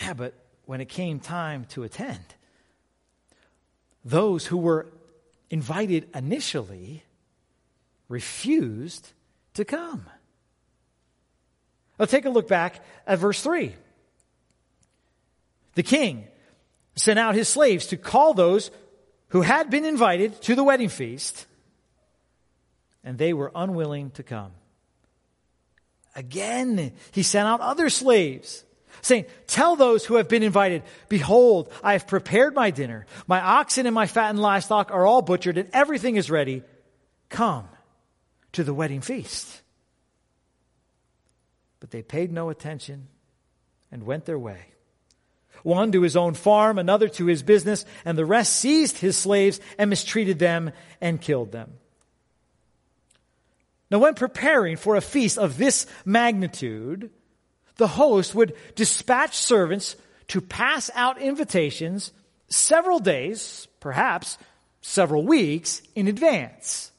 Yeah, 0.00 0.12
but 0.12 0.34
when 0.66 0.80
it 0.80 0.88
came 0.88 1.21
time 1.21 1.66
to 1.71 1.83
attend, 1.83 2.25
those 4.04 4.47
who 4.47 4.56
were 4.56 4.87
invited 5.50 6.09
initially 6.14 7.04
refused 8.09 9.12
to 9.54 9.64
come. 9.64 10.06
Now 11.99 12.06
take 12.06 12.25
a 12.25 12.30
look 12.30 12.49
back 12.49 12.85
at 13.06 13.18
verse 13.18 13.40
3. 13.42 13.75
The 15.75 15.83
king 15.83 16.26
sent 16.97 17.18
out 17.18 17.35
his 17.35 17.49
slaves 17.49 17.87
to 17.87 17.97
call 17.97 18.35
those 18.35 18.71
who 19.28 19.42
had 19.42 19.71
been 19.71 19.85
invited 19.85 20.40
to 20.42 20.54
the 20.54 20.64
wedding 20.64 20.88
feast, 20.88 21.47
and 23.02 23.18
they 23.18 23.33
were 23.33 23.50
unwilling 23.54 24.11
to 24.12 24.23
come. 24.23 24.52
Again, 26.14 26.92
he 27.11 27.23
sent 27.25 27.49
out 27.49 27.61
other 27.61 27.90
slaves 27.90 28.64
saying, 29.02 29.26
Tell 29.46 29.76
those 29.76 30.04
who 30.04 30.16
have 30.16 30.28
been 30.28 30.42
invited, 30.42 30.82
Behold, 31.08 31.72
I 31.82 31.92
have 31.92 32.06
prepared 32.06 32.54
my 32.54 32.70
dinner. 32.70 33.06
My 33.26 33.40
oxen 33.40 33.86
and 33.86 33.94
my 33.94 34.06
fattened 34.06 34.40
livestock 34.40 34.90
are 34.90 35.06
all 35.06 35.22
butchered, 35.22 35.58
and 35.58 35.68
everything 35.72 36.16
is 36.16 36.30
ready. 36.30 36.62
Come 37.28 37.68
to 38.52 38.64
the 38.64 38.74
wedding 38.74 39.00
feast. 39.00 39.62
But 41.80 41.90
they 41.90 42.02
paid 42.02 42.32
no 42.32 42.48
attention 42.48 43.08
and 43.90 44.04
went 44.04 44.24
their 44.24 44.38
way. 44.38 44.60
One 45.62 45.92
to 45.92 46.02
his 46.02 46.16
own 46.16 46.34
farm, 46.34 46.78
another 46.78 47.08
to 47.08 47.26
his 47.26 47.42
business, 47.42 47.84
and 48.04 48.18
the 48.18 48.26
rest 48.26 48.54
seized 48.54 48.98
his 48.98 49.16
slaves 49.16 49.60
and 49.78 49.88
mistreated 49.88 50.38
them 50.38 50.72
and 51.00 51.20
killed 51.20 51.52
them. 51.52 51.74
Now, 53.90 53.98
when 53.98 54.14
preparing 54.14 54.76
for 54.76 54.96
a 54.96 55.00
feast 55.00 55.38
of 55.38 55.56
this 55.56 55.86
magnitude, 56.04 57.10
the 57.76 57.88
host 57.88 58.35
would 58.35 58.54
dispatch 58.75 59.37
servants 59.37 59.97
to 60.28 60.40
pass 60.40 60.90
out 60.95 61.21
invitations 61.21 62.12
several 62.49 62.99
days, 62.99 63.69
perhaps 63.81 64.38
several 64.81 65.25
weeks 65.25 65.83
in 65.95 66.09
advance. 66.09 66.93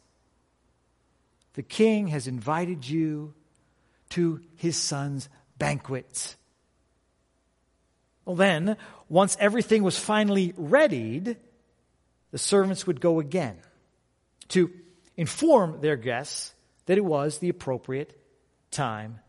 The 1.53 1.63
king 1.63 2.07
has 2.07 2.27
invited 2.27 2.87
you 2.87 3.33
to 4.09 4.41
his 4.57 4.75
son's 4.75 5.29
banquet. 5.57 6.35
Well, 8.25 8.35
then, 8.35 8.75
once 9.07 9.37
everything 9.39 9.83
was 9.83 9.97
finally 9.97 10.53
readied, 10.57 11.37
the 12.31 12.37
servants 12.37 12.85
would 12.85 12.99
go 12.99 13.19
again 13.19 13.57
to 14.49 14.71
inform 15.15 15.79
their 15.79 15.95
guests 15.95 16.53
that 16.87 16.97
it 16.97 17.05
was 17.05 17.37
the 17.37 17.49
appropriate 17.49 18.19
time 18.71 19.19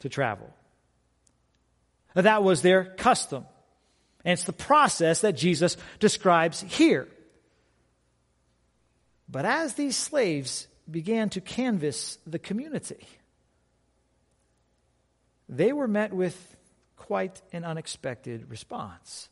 to 0.00 0.08
travel. 0.08 0.52
That 2.14 2.42
was 2.42 2.62
their 2.62 2.84
custom. 2.84 3.46
And 4.24 4.32
it's 4.32 4.44
the 4.44 4.52
process 4.52 5.22
that 5.22 5.36
Jesus 5.36 5.76
describes 5.98 6.60
here. 6.60 7.08
But 9.28 9.44
as 9.44 9.74
these 9.74 9.96
slaves 9.96 10.66
began 10.90 11.30
to 11.30 11.40
canvass 11.40 12.18
the 12.26 12.38
community, 12.38 13.06
they 15.48 15.72
were 15.72 15.88
met 15.88 16.12
with 16.12 16.56
quite 16.96 17.40
an 17.52 17.64
unexpected 17.64 18.50
response. 18.50 19.28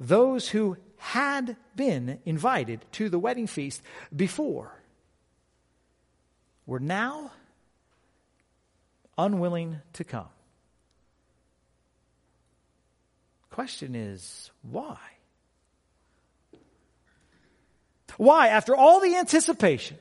Those 0.00 0.48
who 0.48 0.76
had 0.96 1.56
been 1.76 2.18
invited 2.24 2.84
to 2.92 3.08
the 3.08 3.18
wedding 3.18 3.46
feast 3.46 3.82
before 4.14 4.82
were 6.66 6.80
now 6.80 7.32
unwilling 9.18 9.80
to 9.94 10.04
come. 10.04 10.28
Question 13.50 13.94
is, 13.94 14.50
why? 14.62 14.96
Why, 18.16 18.48
after 18.48 18.74
all 18.74 19.00
the 19.00 19.16
anticipation, 19.16 19.98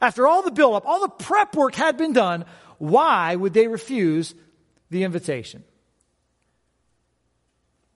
after 0.00 0.26
all 0.26 0.42
the 0.42 0.50
buildup, 0.50 0.84
all 0.84 1.00
the 1.00 1.08
prep 1.08 1.54
work 1.54 1.74
had 1.74 1.96
been 1.96 2.12
done, 2.12 2.44
why 2.78 3.34
would 3.34 3.54
they 3.54 3.68
refuse 3.68 4.34
the 4.90 5.04
invitation? 5.04 5.64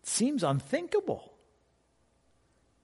It 0.02 0.08
seems 0.08 0.42
unthinkable 0.42 1.32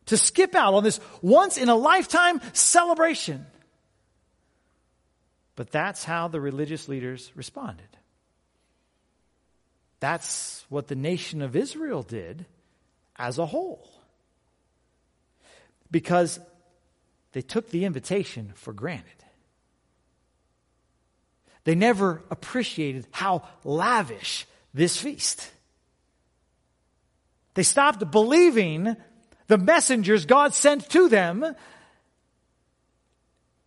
to 0.07 0.17
skip 0.17 0.55
out 0.55 0.75
on 0.75 0.85
this 0.85 1.01
once 1.23 1.59
in 1.59 1.69
a 1.69 1.75
lifetime 1.75 2.41
celebration. 2.53 3.47
But 5.57 5.71
that's 5.71 6.05
how 6.05 6.29
the 6.29 6.41
religious 6.41 6.87
leaders 6.87 7.33
responded. 7.35 7.89
That's 10.01 10.65
what 10.69 10.89
the 10.89 10.95
nation 10.95 11.41
of 11.41 11.57
Israel 11.57 12.03
did 12.03 12.45
as 13.17 13.39
a 13.39 13.47
whole. 13.47 13.89
Because 15.91 16.39
they 17.33 17.41
took 17.41 17.71
the 17.71 17.87
invitation 17.87 18.53
for 18.55 18.73
granted. 18.73 19.13
They 21.65 21.75
never 21.75 22.23
appreciated 22.31 23.07
how 23.11 23.43
lavish 23.65 24.47
this 24.73 24.97
feast. 24.97 25.51
They 27.55 27.63
stopped 27.63 28.11
believing 28.11 28.97
the 29.49 29.59
messengers 29.59 30.27
God 30.27 30.55
sent 30.55 30.89
to 30.91 31.09
them, 31.09 31.57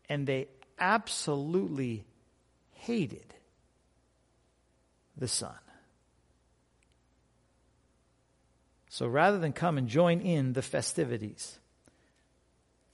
and 0.08 0.28
they 0.28 0.48
absolutely 0.80 2.06
hated 2.74 3.34
the 5.18 5.28
Son. 5.28 5.54
So 8.90 9.08
rather 9.08 9.38
than 9.38 9.54
come 9.54 9.78
and 9.78 9.88
join 9.88 10.20
in 10.22 10.54
the 10.54 10.62
festivities, 10.62 11.60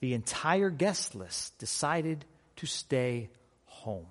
the 0.02 0.14
entire 0.14 0.70
guest 0.70 1.16
list 1.16 1.58
decided 1.58 2.26
to 2.58 2.66
stay 2.66 3.30
home. 3.66 4.06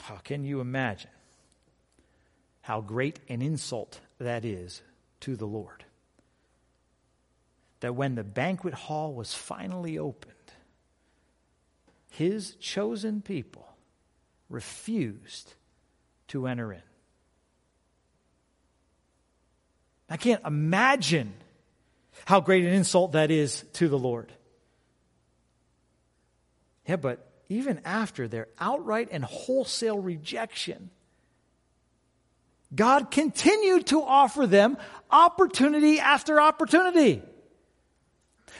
How 0.00 0.16
can 0.16 0.44
you 0.44 0.60
imagine 0.60 1.10
how 2.62 2.80
great 2.80 3.20
an 3.28 3.42
insult 3.42 4.00
that 4.18 4.44
is 4.44 4.82
to 5.20 5.36
the 5.36 5.46
Lord? 5.46 5.84
That 7.80 7.94
when 7.94 8.14
the 8.14 8.24
banquet 8.24 8.74
hall 8.74 9.14
was 9.14 9.34
finally 9.34 9.98
opened, 9.98 10.34
his 12.10 12.54
chosen 12.56 13.22
people 13.22 13.66
refused 14.48 15.54
to 16.28 16.46
enter 16.46 16.72
in. 16.72 16.82
I 20.08 20.16
can't 20.16 20.44
imagine 20.44 21.32
how 22.26 22.40
great 22.40 22.64
an 22.64 22.72
insult 22.72 23.12
that 23.12 23.30
is 23.30 23.64
to 23.74 23.88
the 23.88 23.98
Lord. 23.98 24.32
Yeah, 26.86 26.96
but 26.96 27.26
even 27.48 27.80
after 27.84 28.26
their 28.26 28.48
outright 28.58 29.08
and 29.12 29.24
wholesale 29.24 29.98
rejection, 29.98 30.90
God 32.74 33.10
continued 33.10 33.86
to 33.88 34.02
offer 34.02 34.46
them 34.46 34.76
opportunity 35.10 36.00
after 36.00 36.40
opportunity 36.40 37.22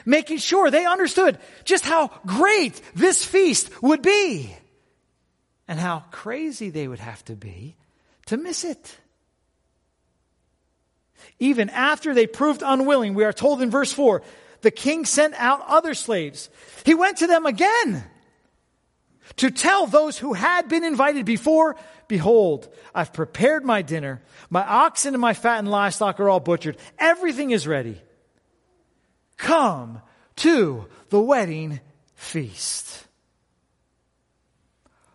making 0.04 0.38
sure 0.38 0.70
they 0.70 0.86
understood 0.86 1.38
just 1.64 1.84
how 1.84 2.10
great 2.26 2.80
this 2.94 3.24
feast 3.24 3.82
would 3.82 4.02
be 4.02 4.54
and 5.68 5.78
how 5.78 6.04
crazy 6.10 6.70
they 6.70 6.88
would 6.88 6.98
have 6.98 7.24
to 7.26 7.36
be 7.36 7.76
to 8.26 8.36
miss 8.36 8.64
it. 8.64 8.96
Even 11.38 11.70
after 11.70 12.14
they 12.14 12.26
proved 12.26 12.62
unwilling, 12.64 13.14
we 13.14 13.24
are 13.24 13.32
told 13.32 13.62
in 13.62 13.70
verse 13.70 13.92
4, 13.92 14.22
the 14.62 14.70
king 14.70 15.04
sent 15.04 15.34
out 15.34 15.62
other 15.66 15.94
slaves. 15.94 16.50
He 16.84 16.94
went 16.94 17.18
to 17.18 17.26
them 17.26 17.46
again 17.46 18.04
to 19.36 19.50
tell 19.50 19.86
those 19.86 20.18
who 20.18 20.32
had 20.32 20.68
been 20.68 20.84
invited 20.84 21.24
before, 21.24 21.76
Behold, 22.08 22.68
I've 22.92 23.12
prepared 23.12 23.64
my 23.64 23.82
dinner. 23.82 24.20
My 24.50 24.66
oxen 24.66 25.14
and 25.14 25.20
my 25.20 25.32
fattened 25.32 25.70
livestock 25.70 26.18
are 26.18 26.28
all 26.28 26.40
butchered. 26.40 26.76
Everything 26.98 27.52
is 27.52 27.68
ready. 27.68 28.00
Come 29.40 30.02
to 30.36 30.86
the 31.08 31.20
wedding 31.20 31.80
feast. 32.14 33.06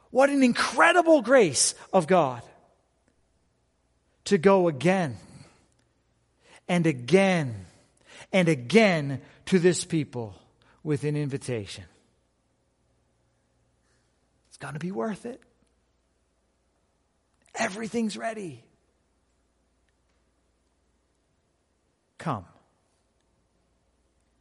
What 0.10 0.32
an 0.32 0.42
incredible 0.42 1.22
grace 1.22 1.76
of 1.94 2.08
God 2.08 2.42
to 4.26 4.40
go 4.40 4.68
again 4.68 5.18
and 6.68 6.88
again 6.88 7.68
and 8.34 8.50
again 8.50 9.22
to 9.46 9.60
this 9.60 9.86
people 9.86 10.34
with 10.84 11.04
an 11.04 11.16
invitation. 11.16 11.84
It's 14.48 14.58
going 14.58 14.74
to 14.74 14.80
be 14.80 14.92
worth 14.92 15.28
it. 15.28 15.40
Everything's 17.54 18.18
ready. 18.18 18.64
Come 22.18 22.46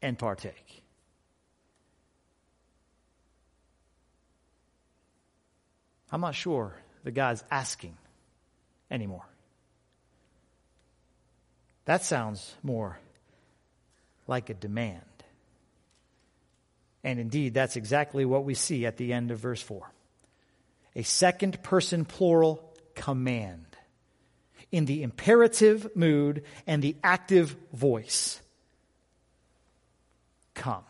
and 0.04 0.18
partake. 0.18 0.82
I'm 6.12 6.20
not 6.20 6.34
sure 6.34 6.76
the 7.04 7.10
guy's 7.10 7.42
asking 7.50 7.96
anymore. 8.90 9.24
That 11.86 12.04
sounds 12.04 12.54
more 12.62 12.98
like 14.26 14.50
a 14.50 14.54
demand. 14.54 15.00
And 17.02 17.18
indeed, 17.18 17.54
that's 17.54 17.76
exactly 17.76 18.26
what 18.26 18.44
we 18.44 18.54
see 18.54 18.84
at 18.84 18.98
the 18.98 19.12
end 19.12 19.30
of 19.30 19.38
verse 19.38 19.62
4. 19.62 19.90
A 20.96 21.02
second 21.02 21.62
person 21.62 22.04
plural 22.04 22.62
command 22.94 23.64
in 24.70 24.84
the 24.84 25.02
imperative 25.02 25.96
mood 25.96 26.44
and 26.66 26.82
the 26.82 26.94
active 27.02 27.56
voice 27.72 28.40
come 30.54 30.84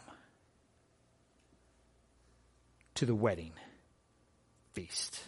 to 2.95 3.07
the 3.07 3.15
wedding 3.15 3.53
feast. 4.73 5.21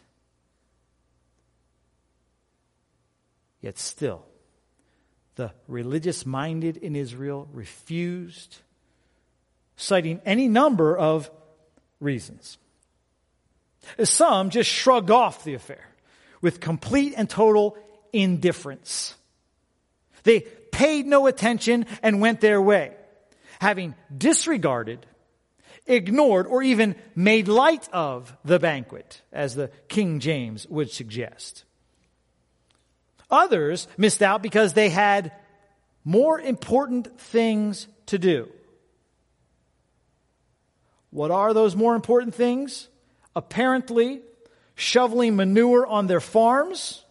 Yet 3.61 3.79
still, 3.79 4.25
the 5.35 5.53
religious 5.67 6.25
minded 6.25 6.77
in 6.77 6.95
Israel 6.95 7.49
refused, 7.53 8.59
citing 9.77 10.21
any 10.25 10.49
number 10.49 10.97
of 10.97 11.31
reasons. 12.01 12.59
Some 14.03 14.51
just 14.51 14.71
shrugged 14.71 15.11
off 15.11 15.45
the 15.45 15.55
affair 15.55 15.89
with 16.41 16.61
complete 16.61 17.15
and 17.17 17.29
total 17.29 17.77
indifference. 18.13 19.15
They 20.23 20.41
paid 20.41 21.07
no 21.07 21.27
attention 21.27 21.87
and 22.03 22.21
went 22.21 22.41
their 22.41 22.61
way 22.61 22.95
having 23.61 23.95
disregarded, 24.17 25.07
ignored, 25.87 26.47
or 26.47 26.63
even 26.63 26.97
made 27.15 27.49
light 27.49 27.89
of 27.93 28.37
the 28.45 28.59
banquet, 28.59 29.23
as 29.33 29.55
the 29.55 29.71
King 29.89 30.21
James 30.21 30.67
would 30.69 30.91
suggest. 30.91 31.65
Others 33.31 33.89
missed 33.97 34.23
out 34.23 34.43
because 34.43 34.73
they 34.73 34.89
had 34.89 35.33
more 36.05 36.41
important 36.41 37.19
things 37.21 37.89
to 38.07 38.19
do. 38.19 38.49
What 41.11 41.31
are 41.31 41.55
those 41.55 41.75
more 41.75 41.95
important 41.95 42.35
things? 42.35 42.89
Apparently, 43.35 44.21
shoveling 44.75 45.35
manure 45.35 45.87
on 45.87 46.07
their 46.07 46.21
farms 46.21 47.05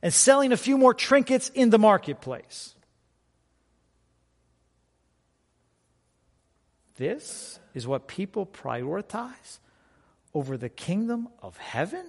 and 0.00 0.12
selling 0.12 0.52
a 0.52 0.56
few 0.56 0.78
more 0.78 0.94
trinkets 0.94 1.48
in 1.50 1.70
the 1.70 1.78
marketplace. 1.78 2.74
This 7.02 7.58
is 7.74 7.84
what 7.84 8.06
people 8.06 8.46
prioritize 8.46 9.58
over 10.32 10.56
the 10.56 10.68
kingdom 10.68 11.26
of 11.42 11.56
heaven? 11.56 12.08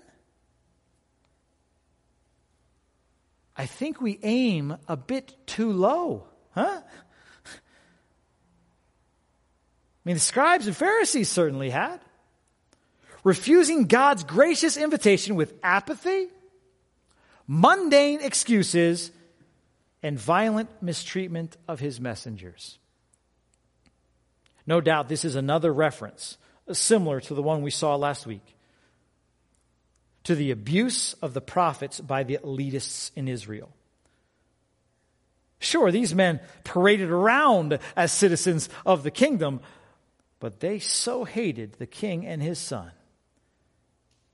I 3.57 3.65
think 3.65 3.99
we 3.99 4.19
aim 4.21 4.77
a 4.87 4.95
bit 4.95 5.33
too 5.47 5.71
low, 5.71 6.27
huh? 6.51 6.81
I 6.85 6.89
mean, 10.05 10.15
the 10.15 10.19
scribes 10.19 10.67
and 10.67 10.77
Pharisees 10.77 11.27
certainly 11.27 11.71
had. 11.71 11.99
refusing 13.23 13.87
God's 13.87 14.23
gracious 14.23 14.77
invitation 14.77 15.35
with 15.35 15.55
apathy, 15.63 16.27
mundane 17.47 18.21
excuses, 18.21 19.11
and 20.03 20.19
violent 20.19 20.69
mistreatment 20.83 21.57
of 21.67 21.79
his 21.79 21.99
messengers. 21.99 22.77
No 24.65 24.81
doubt 24.81 25.09
this 25.09 25.25
is 25.25 25.35
another 25.35 25.73
reference, 25.73 26.37
similar 26.71 27.19
to 27.21 27.33
the 27.33 27.43
one 27.43 27.61
we 27.61 27.71
saw 27.71 27.95
last 27.95 28.25
week, 28.25 28.55
to 30.23 30.35
the 30.35 30.51
abuse 30.51 31.13
of 31.21 31.33
the 31.33 31.41
prophets 31.41 31.99
by 31.99 32.23
the 32.23 32.37
elitists 32.43 33.11
in 33.15 33.27
Israel. 33.27 33.73
Sure, 35.59 35.91
these 35.91 36.13
men 36.13 36.41
paraded 36.63 37.09
around 37.09 37.79
as 37.95 38.11
citizens 38.11 38.67
of 38.85 39.03
the 39.03 39.11
kingdom, 39.11 39.61
but 40.39 40.59
they 40.59 40.79
so 40.79 41.23
hated 41.23 41.73
the 41.73 41.87
king 41.87 42.25
and 42.25 42.41
his 42.41 42.59
son 42.59 42.91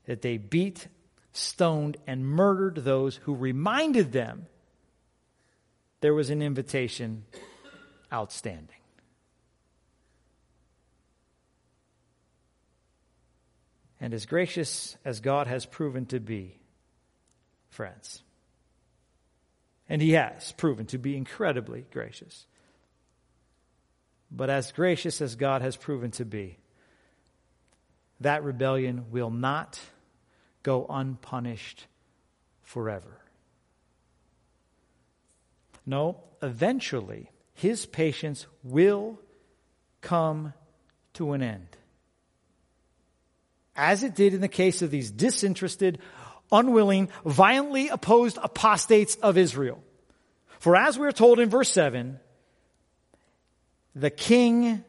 that 0.06 0.22
they 0.22 0.38
beat, 0.38 0.88
stoned, 1.32 1.96
and 2.06 2.26
murdered 2.26 2.76
those 2.76 3.16
who 3.16 3.34
reminded 3.34 4.10
them 4.10 4.46
there 6.00 6.14
was 6.14 6.30
an 6.30 6.42
invitation 6.42 7.24
outstanding. 8.12 8.79
And 14.00 14.14
as 14.14 14.24
gracious 14.24 14.96
as 15.04 15.20
God 15.20 15.46
has 15.46 15.66
proven 15.66 16.06
to 16.06 16.20
be, 16.20 16.58
friends, 17.68 18.22
and 19.88 20.00
He 20.00 20.12
has 20.12 20.52
proven 20.52 20.86
to 20.86 20.98
be 20.98 21.16
incredibly 21.16 21.86
gracious, 21.92 22.46
but 24.30 24.48
as 24.48 24.72
gracious 24.72 25.20
as 25.20 25.34
God 25.34 25.60
has 25.60 25.76
proven 25.76 26.10
to 26.12 26.24
be, 26.24 26.58
that 28.20 28.44
rebellion 28.44 29.10
will 29.10 29.30
not 29.30 29.80
go 30.62 30.86
unpunished 30.88 31.86
forever. 32.62 33.20
No, 35.84 36.22
eventually, 36.42 37.30
his 37.54 37.86
patience 37.86 38.46
will 38.62 39.18
come 40.00 40.52
to 41.14 41.32
an 41.32 41.42
end. 41.42 41.76
As 43.82 44.02
it 44.02 44.14
did 44.14 44.34
in 44.34 44.42
the 44.42 44.46
case 44.48 44.82
of 44.82 44.90
these 44.90 45.10
disinterested, 45.10 46.00
unwilling, 46.52 47.08
violently 47.24 47.88
opposed 47.88 48.36
apostates 48.42 49.14
of 49.16 49.38
Israel. 49.38 49.82
For 50.58 50.76
as 50.76 50.98
we 50.98 51.06
are 51.06 51.12
told 51.12 51.40
in 51.40 51.48
verse 51.48 51.72
7, 51.72 52.20
the 53.94 54.10
king 54.10 54.84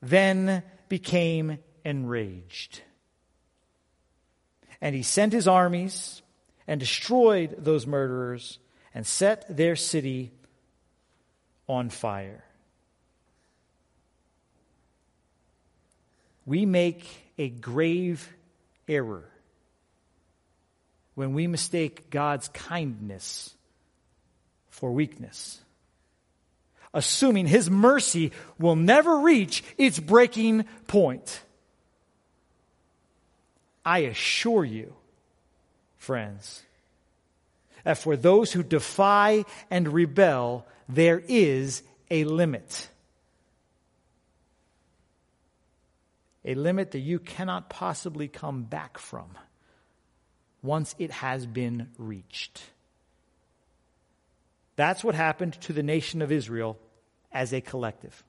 then 0.00 0.62
became 0.88 1.58
enraged. 1.84 2.80
And 4.80 4.94
he 4.94 5.02
sent 5.02 5.32
his 5.32 5.48
armies 5.48 6.22
and 6.68 6.78
destroyed 6.78 7.56
those 7.58 7.84
murderers 7.84 8.60
and 8.94 9.04
set 9.04 9.44
their 9.56 9.74
city 9.74 10.30
on 11.68 11.90
fire. 11.90 12.44
We 16.46 16.64
make 16.64 17.08
a 17.40 17.48
grave 17.48 18.34
error 18.86 19.24
when 21.14 21.32
we 21.32 21.46
mistake 21.46 22.10
God's 22.10 22.48
kindness 22.48 23.54
for 24.68 24.92
weakness, 24.92 25.58
assuming 26.92 27.46
His 27.46 27.70
mercy 27.70 28.32
will 28.58 28.76
never 28.76 29.20
reach 29.20 29.64
its 29.78 29.98
breaking 29.98 30.66
point. 30.86 31.40
I 33.86 34.00
assure 34.00 34.66
you, 34.66 34.92
friends, 35.96 36.62
that 37.84 37.96
for 37.96 38.18
those 38.18 38.52
who 38.52 38.62
defy 38.62 39.46
and 39.70 39.88
rebel, 39.88 40.66
there 40.90 41.22
is 41.26 41.82
a 42.10 42.24
limit. 42.24 42.90
A 46.44 46.54
limit 46.54 46.92
that 46.92 47.00
you 47.00 47.18
cannot 47.18 47.68
possibly 47.68 48.28
come 48.28 48.62
back 48.62 48.98
from 48.98 49.36
once 50.62 50.94
it 50.98 51.10
has 51.10 51.46
been 51.46 51.88
reached. 51.98 52.62
That's 54.76 55.04
what 55.04 55.14
happened 55.14 55.54
to 55.62 55.72
the 55.72 55.82
nation 55.82 56.22
of 56.22 56.32
Israel 56.32 56.78
as 57.32 57.52
a 57.52 57.60
collective. 57.60 58.22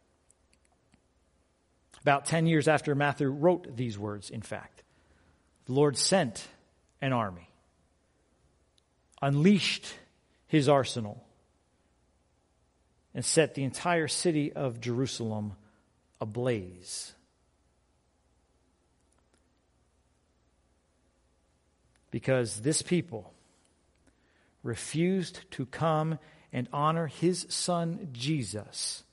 About 2.02 2.26
10 2.26 2.47
years 2.47 2.67
after 2.67 2.95
Matthew 2.95 3.30
wrote 3.30 3.78
these 3.78 3.97
words, 3.97 4.30
in 4.30 4.41
fact, 4.41 4.84
the 5.65 5.74
Lord 5.74 5.97
sent 5.97 6.47
an 7.02 7.13
army 7.13 7.52
unleashed 9.21 9.93
his 10.47 10.67
arsenal 10.67 11.24
and 13.13 13.24
set 13.24 13.56
the 13.56 13.63
entire 13.63 14.08
city 14.08 14.52
of 14.52 14.82
Jerusalem 14.82 15.54
ablaze. 16.19 17.13
Because 22.12 22.62
this 22.62 22.82
people 22.82 23.34
refused 24.63 25.50
to 25.52 25.65
come 25.65 26.19
and 26.54 26.67
honor 26.74 27.08
his 27.08 27.45
son 27.50 28.10
Jesus 28.12 29.04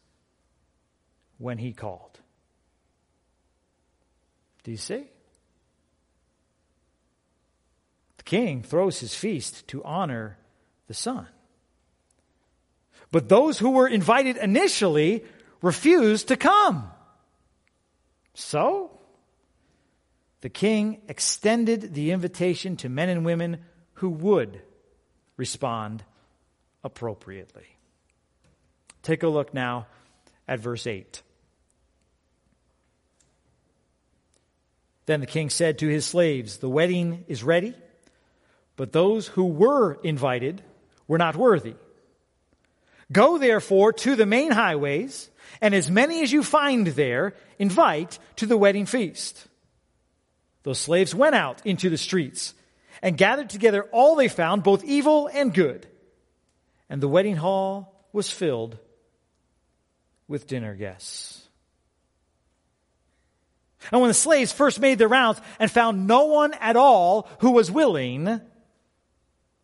when 1.39 1.59
he 1.59 1.73
called. 1.73 2.19
Do 4.65 4.73
you 4.73 4.77
see? 4.77 5.07
The 8.19 8.25
king 8.25 8.63
throws 8.63 9.01
his 9.01 9.15
feast 9.15 9.67
to 9.69 9.83
honor 9.85 10.37
the 10.89 10.95
son. 10.95 11.27
But 13.11 13.29
those 13.29 13.59
who 13.59 13.71
were 13.71 13.89
invited 13.89 14.37
initially 14.37 15.25
refused 15.63 16.29
to 16.29 16.37
come. 16.37 16.91
So, 18.35 18.98
the 20.41 20.49
king 20.49 21.01
extended 21.09 21.95
the 21.95 22.11
invitation 22.13 22.77
to 22.79 22.89
men 22.89 23.09
and 23.09 23.25
women 23.25 23.59
who 23.95 24.11
would 24.11 24.61
respond 25.37 26.05
appropriately. 26.85 27.67
Take 29.03 29.23
a 29.23 29.29
look 29.29 29.53
now 29.53 29.87
at 30.47 30.61
verse 30.61 30.87
8. 30.87 31.23
Then 35.07 35.21
the 35.21 35.27
king 35.27 35.51
said 35.51 35.79
to 35.79 35.89
his 35.89 36.05
slaves, 36.05 36.59
The 36.59 36.69
wedding 36.69 37.25
is 37.29 37.43
ready 37.43 37.75
but 38.79 38.93
those 38.93 39.27
who 39.27 39.45
were 39.45 39.95
invited 40.05 40.63
were 41.09 41.19
not 41.19 41.35
worthy. 41.35 41.75
Go 43.11 43.37
therefore 43.37 43.93
to 43.93 44.15
the 44.15 44.25
main 44.25 44.53
highways, 44.53 45.31
and 45.61 45.75
as 45.75 45.91
many 45.91 46.23
as 46.23 46.31
you 46.31 46.45
find 46.45 46.87
there, 46.87 47.35
invite 47.59 48.21
to 48.37 48.47
the 48.47 48.57
wedding 48.57 48.87
feast. 48.87 49.48
Those 50.69 50.79
slaves 50.79 51.15
went 51.15 51.35
out 51.35 51.65
into 51.65 51.89
the 51.89 51.97
streets 51.97 52.53
and 53.01 53.17
gathered 53.17 53.49
together 53.49 53.85
all 53.85 54.17
they 54.17 54.29
found, 54.29 54.63
both 54.63 54.85
evil 54.85 55.27
and 55.33 55.55
good. 55.55 55.87
And 56.91 57.01
the 57.01 57.09
wedding 57.09 57.37
hall 57.37 58.05
was 58.13 58.31
filled 58.31 58.77
with 60.29 60.47
dinner 60.47 60.75
guests. 60.75 61.49
And 63.91 64.03
when 64.03 64.09
the 64.09 64.15
slaves 64.15 64.53
first 64.53 64.79
made 64.79 64.99
their 64.99 65.09
rounds 65.09 65.41
and 65.59 65.71
found 65.71 66.07
no 66.07 66.27
one 66.27 66.53
at 66.61 66.77
all 66.77 67.31
who 67.39 67.53
was 67.53 67.71
willing, 67.71 68.39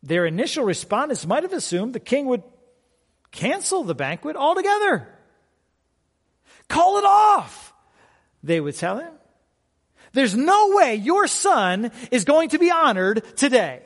their 0.03 0.25
initial 0.25 0.65
respondents 0.65 1.27
might 1.27 1.43
have 1.43 1.53
assumed 1.53 1.93
the 1.93 2.01
king 2.01 2.25
would 2.29 2.43
cancel 3.31 3.85
the 3.85 3.95
banquet 3.95 4.37
altogether. 4.37 5.07
Call 6.71 6.97
it 6.97 7.05
off, 7.05 7.75
they 8.43 8.59
would 8.59 8.77
tell 8.77 8.97
him. 8.97 9.13
There's 10.15 10.35
no 10.37 10.77
way 10.77 10.95
your 10.95 11.27
son 11.27 11.91
is 12.11 12.25
going 12.25 12.51
to 12.51 12.59
be 12.59 12.71
honored 12.71 13.37
today. 13.37 13.83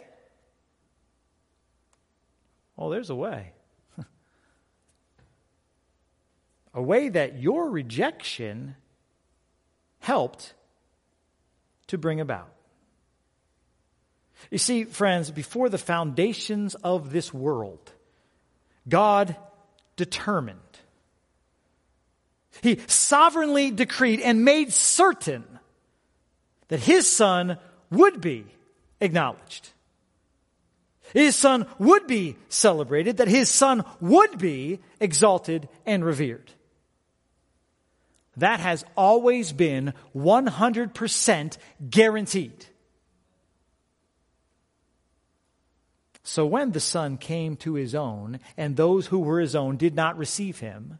Oh, 2.76 2.90
there's 2.90 3.10
a 3.10 3.16
way. 3.16 3.52
a 6.74 6.82
way 6.82 7.08
that 7.08 7.40
your 7.40 7.70
rejection 7.70 8.76
helped 10.00 10.54
to 11.88 11.98
bring 11.98 12.20
about. 12.20 12.52
You 14.50 14.58
see, 14.58 14.84
friends, 14.84 15.30
before 15.30 15.70
the 15.70 15.78
foundations 15.78 16.74
of 16.76 17.10
this 17.10 17.32
world, 17.32 17.92
God 18.86 19.34
determined. 19.96 20.58
He 22.62 22.80
sovereignly 22.86 23.70
decreed 23.70 24.20
and 24.20 24.44
made 24.44 24.72
certain 24.72 25.44
that 26.68 26.80
his 26.80 27.06
son 27.08 27.58
would 27.90 28.20
be 28.20 28.46
acknowledged. 29.00 29.70
His 31.14 31.36
son 31.36 31.66
would 31.78 32.06
be 32.06 32.36
celebrated, 32.48 33.16
that 33.16 33.28
his 33.28 33.48
son 33.48 33.84
would 34.00 34.38
be 34.38 34.80
exalted 35.00 35.68
and 35.86 36.04
revered. 36.04 36.52
That 38.36 38.60
has 38.60 38.84
always 38.96 39.52
been 39.52 39.94
100% 40.14 41.58
guaranteed. 41.90 42.66
So 46.22 46.44
when 46.44 46.72
the 46.72 46.80
Son 46.80 47.16
came 47.16 47.56
to 47.56 47.74
his 47.74 47.94
own, 47.94 48.38
and 48.56 48.76
those 48.76 49.06
who 49.06 49.18
were 49.18 49.40
his 49.40 49.56
own 49.56 49.78
did 49.78 49.94
not 49.94 50.18
receive 50.18 50.60
him, 50.60 50.98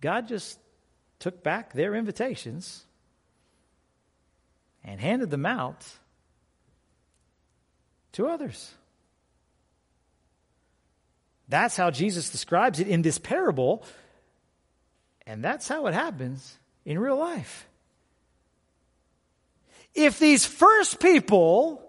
God 0.00 0.28
just 0.28 0.58
took 1.18 1.42
back 1.42 1.72
their 1.72 1.96
invitations 1.96 2.84
and 4.84 5.00
handed 5.00 5.30
them 5.30 5.46
out 5.46 5.86
to 8.12 8.26
others. 8.26 8.72
That's 11.48 11.76
how 11.76 11.90
Jesus 11.90 12.30
describes 12.30 12.80
it 12.80 12.88
in 12.88 13.02
this 13.02 13.18
parable, 13.18 13.84
and 15.26 15.44
that's 15.44 15.68
how 15.68 15.86
it 15.86 15.94
happens 15.94 16.56
in 16.84 16.98
real 16.98 17.18
life. 17.18 17.66
If 19.94 20.18
these 20.18 20.46
first 20.46 21.00
people 21.00 21.86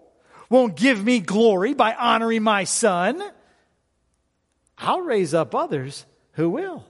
won't 0.50 0.76
give 0.76 1.02
me 1.02 1.20
glory 1.20 1.72
by 1.72 1.94
honoring 1.94 2.42
my 2.42 2.64
son, 2.64 3.22
I'll 4.76 5.00
raise 5.00 5.32
up 5.32 5.54
others 5.54 6.04
who 6.32 6.50
will. 6.50 6.84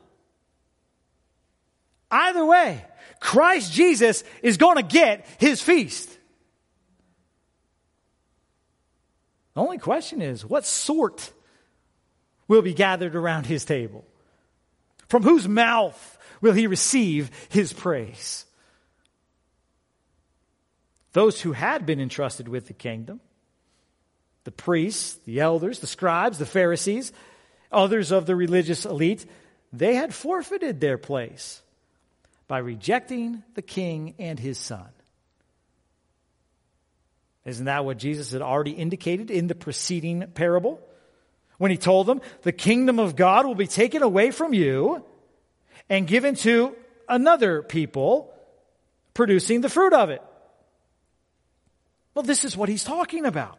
Either 2.14 2.46
way, 2.46 2.80
Christ 3.18 3.72
Jesus 3.72 4.22
is 4.40 4.56
going 4.56 4.76
to 4.76 4.84
get 4.84 5.26
his 5.38 5.60
feast. 5.60 6.08
The 9.54 9.60
only 9.60 9.78
question 9.78 10.22
is 10.22 10.46
what 10.46 10.64
sort 10.64 11.32
will 12.46 12.62
be 12.62 12.72
gathered 12.72 13.16
around 13.16 13.46
his 13.46 13.64
table? 13.64 14.04
From 15.08 15.24
whose 15.24 15.48
mouth 15.48 16.18
will 16.40 16.52
he 16.52 16.68
receive 16.68 17.32
his 17.48 17.72
praise? 17.72 18.44
Those 21.14 21.40
who 21.40 21.50
had 21.50 21.84
been 21.84 22.00
entrusted 22.00 22.46
with 22.46 22.68
the 22.68 22.74
kingdom, 22.74 23.20
the 24.44 24.52
priests, 24.52 25.14
the 25.24 25.40
elders, 25.40 25.80
the 25.80 25.88
scribes, 25.88 26.38
the 26.38 26.46
Pharisees, 26.46 27.12
others 27.72 28.12
of 28.12 28.26
the 28.26 28.36
religious 28.36 28.86
elite, 28.86 29.26
they 29.72 29.96
had 29.96 30.14
forfeited 30.14 30.80
their 30.80 30.96
place 30.96 31.60
by 32.46 32.58
rejecting 32.58 33.42
the 33.54 33.62
king 33.62 34.14
and 34.18 34.38
his 34.38 34.58
son. 34.58 34.88
Isn't 37.44 37.66
that 37.66 37.84
what 37.84 37.98
Jesus 37.98 38.32
had 38.32 38.42
already 38.42 38.72
indicated 38.72 39.30
in 39.30 39.46
the 39.46 39.54
preceding 39.54 40.26
parable? 40.34 40.80
When 41.58 41.70
he 41.70 41.76
told 41.76 42.06
them, 42.06 42.20
the 42.42 42.52
kingdom 42.52 42.98
of 42.98 43.16
God 43.16 43.46
will 43.46 43.54
be 43.54 43.66
taken 43.66 44.02
away 44.02 44.30
from 44.30 44.54
you 44.54 45.04
and 45.88 46.06
given 46.06 46.34
to 46.36 46.74
another 47.08 47.62
people 47.62 48.32
producing 49.12 49.60
the 49.60 49.68
fruit 49.68 49.92
of 49.92 50.10
it. 50.10 50.22
Well, 52.14 52.22
this 52.22 52.44
is 52.44 52.56
what 52.56 52.68
he's 52.68 52.84
talking 52.84 53.26
about. 53.26 53.58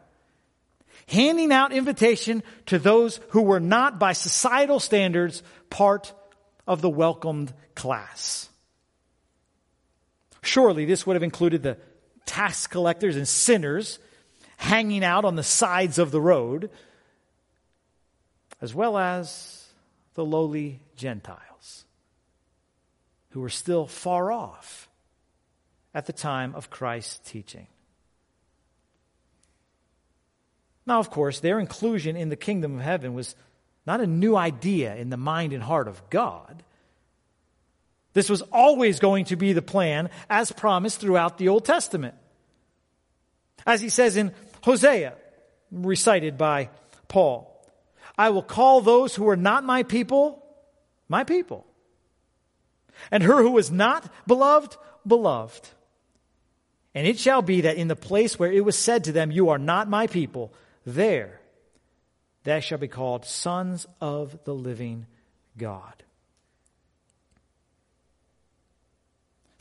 Handing 1.08 1.52
out 1.52 1.72
invitation 1.72 2.42
to 2.68 2.80
those 2.80 3.20
who 3.30 3.44
were 3.44 3.60
not 3.60 4.00
by 4.00 4.14
societal 4.14 4.80
standards 4.80 5.44
part 5.70 6.14
of 6.66 6.82
the 6.82 6.90
welcomed 6.90 7.54
class. 7.76 8.50
Surely 10.46 10.86
this 10.86 11.06
would 11.06 11.16
have 11.16 11.24
included 11.24 11.64
the 11.64 11.78
tax 12.26 12.68
collectors 12.68 13.16
and 13.16 13.28
sinners 13.28 14.00
hanging 14.58 15.04
out 15.04 15.26
on 15.26 15.36
the 15.36 15.44
sides 15.44 15.98
of 15.98 16.12
the 16.12 16.22
road, 16.22 16.70
as 18.62 18.74
well 18.74 18.98
as 18.98 19.68
the 20.14 20.24
lowly 20.24 20.80
Gentiles 20.96 21.86
who 23.32 23.42
were 23.42 23.50
still 23.50 23.86
far 23.86 24.32
off 24.32 24.88
at 25.94 26.06
the 26.06 26.14
time 26.14 26.56
of 26.56 26.70
Christ's 26.70 27.20
teaching. 27.30 27.68
Now, 30.86 31.00
of 31.00 31.10
course, 31.10 31.40
their 31.40 31.60
inclusion 31.60 32.16
in 32.16 32.30
the 32.30 32.36
kingdom 32.36 32.76
of 32.76 32.82
heaven 32.82 33.14
was 33.14 33.36
not 33.88 34.02
a 34.02 34.08
new 34.08 34.36
idea 34.36 34.96
in 34.96 35.10
the 35.10 35.18
mind 35.18 35.54
and 35.54 35.64
heart 35.64 35.88
of 35.88 36.10
God. 36.10 36.64
This 38.16 38.30
was 38.30 38.42
always 38.44 39.00
going 39.00 39.26
to 39.26 39.36
be 39.36 39.52
the 39.52 39.62
plan 39.62 40.10
as 40.30 40.52
promised 40.52 41.02
throughout 41.02 41.38
the 41.38 41.50
Old 41.50 41.66
Testament. 41.66 42.16
As 43.68 43.82
he 43.82 43.90
says 43.90 44.16
in 44.16 44.32
Hosea, 44.64 45.14
recited 45.70 46.38
by 46.38 46.70
Paul, 47.10 47.52
I 48.18 48.30
will 48.30 48.42
call 48.42 48.80
those 48.80 49.14
who 49.14 49.28
are 49.28 49.36
not 49.36 49.66
my 49.66 49.84
people, 49.84 50.42
my 51.10 51.26
people. 51.26 51.68
And 53.12 53.22
her 53.22 53.42
who 53.42 53.58
is 53.58 53.70
not 53.70 54.10
beloved, 54.26 54.78
beloved. 55.06 55.68
And 56.94 57.06
it 57.06 57.20
shall 57.20 57.42
be 57.42 57.62
that 57.62 57.76
in 57.76 57.90
the 57.90 57.98
place 57.98 58.40
where 58.40 58.52
it 58.52 58.64
was 58.64 58.78
said 58.78 59.04
to 59.04 59.12
them, 59.12 59.30
You 59.30 59.50
are 59.50 59.58
not 59.58 59.90
my 59.90 60.08
people, 60.08 60.54
there 60.86 61.42
they 62.46 62.62
shall 62.62 62.78
be 62.78 62.88
called 62.88 63.26
sons 63.26 63.86
of 64.00 64.42
the 64.46 64.56
living 64.56 65.08
God. 65.58 66.05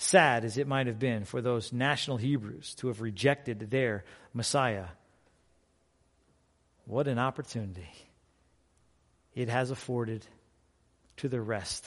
Sad 0.05 0.45
as 0.45 0.59
it 0.59 0.69
might 0.69 0.87
have 0.87 0.99
been 0.99 1.25
for 1.25 1.41
those 1.41 1.73
national 1.73 2.19
Hebrews 2.19 2.75
to 2.75 2.89
have 2.89 3.01
rejected 3.01 3.71
their 3.71 4.05
Messiah, 4.35 4.89
what 6.85 7.09
an 7.09 7.19
opportunity 7.19 7.89
it 9.35 9.49
has 9.49 9.71
afforded 9.71 10.27
to 11.17 11.29
the 11.31 11.41
rest 11.41 11.87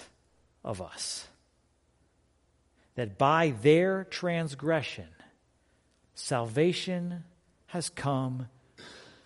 of 0.66 0.82
us. 0.82 1.28
That 2.96 3.20
by 3.20 3.54
their 3.62 4.06
transgression, 4.06 5.10
salvation 6.16 7.24
has 7.68 7.88
come 7.88 8.48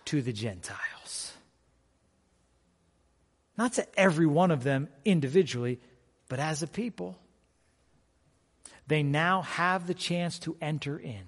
to 0.04 0.20
the 0.20 0.34
Gentiles. 0.34 1.32
Not 3.56 3.72
to 3.72 3.86
every 3.98 4.26
one 4.26 4.50
of 4.50 4.64
them 4.64 4.88
individually, 5.02 5.80
but 6.28 6.38
as 6.38 6.62
a 6.62 6.66
people 6.66 7.18
they 8.92 9.02
now 9.02 9.42
have 9.42 9.86
the 9.86 9.94
chance 9.94 10.38
to 10.40 10.56
enter 10.60 10.98
in. 10.98 11.24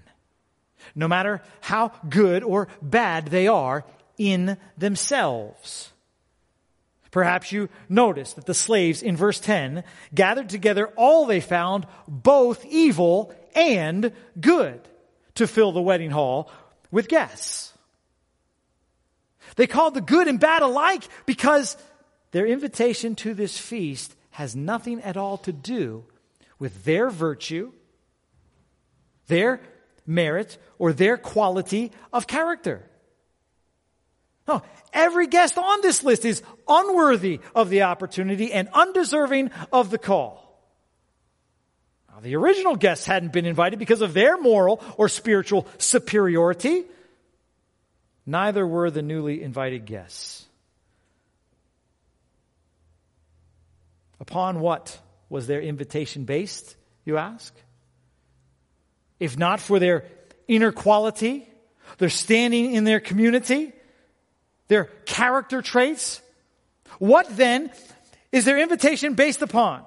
No 0.95 1.09
matter 1.09 1.41
how 1.63 1.93
good 2.11 2.43
or 2.43 2.69
bad 2.83 3.29
they 3.29 3.47
are 3.47 3.85
in 4.19 4.59
themselves. 4.77 5.91
Perhaps 7.11 7.53
you 7.53 7.69
notice 7.89 8.35
that 8.35 8.45
the 8.45 8.55
slaves 8.55 9.03
in 9.03 9.17
verse 9.17 9.41
10 9.41 9.83
gathered 10.15 10.49
together 10.49 10.89
all 10.97 11.25
they 11.25 11.41
found, 11.41 11.87
both 12.07 12.67
evil 12.67 13.35
and 13.55 14.13
good, 14.39 14.81
to 15.37 15.47
fill 15.47 15.73
the 15.73 15.81
wedding 15.81 16.11
hall 16.11 16.51
with 16.91 17.09
guests. 17.09 17.73
They 19.57 19.67
called 19.67 19.95
the 19.95 20.01
good 20.01 20.29
and 20.29 20.39
bad 20.39 20.63
alike 20.63 21.05
because 21.25 21.77
their 22.33 22.47
invitation 22.47 23.15
to 23.17 23.33
this 23.33 23.57
feast 23.57 24.15
has 24.33 24.55
nothing 24.57 25.01
at 25.01 25.17
all 25.17 25.39
to 25.39 25.53
do 25.53 26.05
with 26.65 26.83
their 26.85 27.11
virtue, 27.11 27.71
their 29.27 29.61
merit, 30.07 30.57
or 30.79 30.95
their 30.95 31.19
quality 31.19 31.93
of 32.11 32.27
character. 32.27 32.89
No, 34.49 34.63
every 34.91 35.27
guest 35.27 35.59
on 35.59 35.83
this 35.83 36.03
list 36.03 36.25
is 36.25 36.43
unworthy 36.67 37.41
of 37.55 37.69
the 37.69 37.83
opportunity 37.83 38.51
and 38.51 38.71
undeserving 38.73 39.51
of 39.75 39.91
the 39.91 39.99
call. 39.99 40.59
Now, 42.09 42.21
the 42.21 42.35
original 42.37 42.77
guests 42.77 43.05
hadn't 43.05 43.35
been 43.35 43.45
invited 43.45 43.79
because 43.79 44.01
of 44.01 44.15
their 44.15 44.39
moral 44.39 44.83
or 44.97 45.11
spiritual 45.11 45.67
superiority. 45.77 46.85
Neither 48.25 48.67
were 48.67 48.91
the 48.91 49.03
newly 49.03 49.43
invited 49.43 49.85
guests. 49.85 50.47
Upon 54.19 54.61
what 54.61 54.99
was 55.35 55.49
their 55.49 55.61
invitation 55.61 56.23
based, 56.23 56.77
you 57.05 57.17
ask? 57.17 57.53
If 59.19 59.37
not 59.37 59.59
for 59.59 59.81
their 59.81 60.05
inner 60.47 60.71
quality, 60.71 61.49
their 61.99 62.09
standing 62.09 62.73
in 62.73 62.85
their 62.85 63.01
community, 63.01 63.73
their 64.69 64.85
character 65.07 65.61
traits, 65.61 66.23
what 67.01 67.27
then 67.37 67.73
is 68.31 68.45
their 68.45 68.61
invitation 68.61 69.15
based 69.15 69.43
upon? 69.43 69.83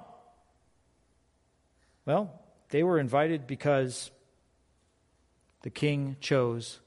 Well, 2.04 2.42
they 2.68 2.82
were 2.82 2.98
invited 2.98 3.46
because 3.46 4.10
the 5.62 5.70
king 5.70 6.16
chose 6.20 6.78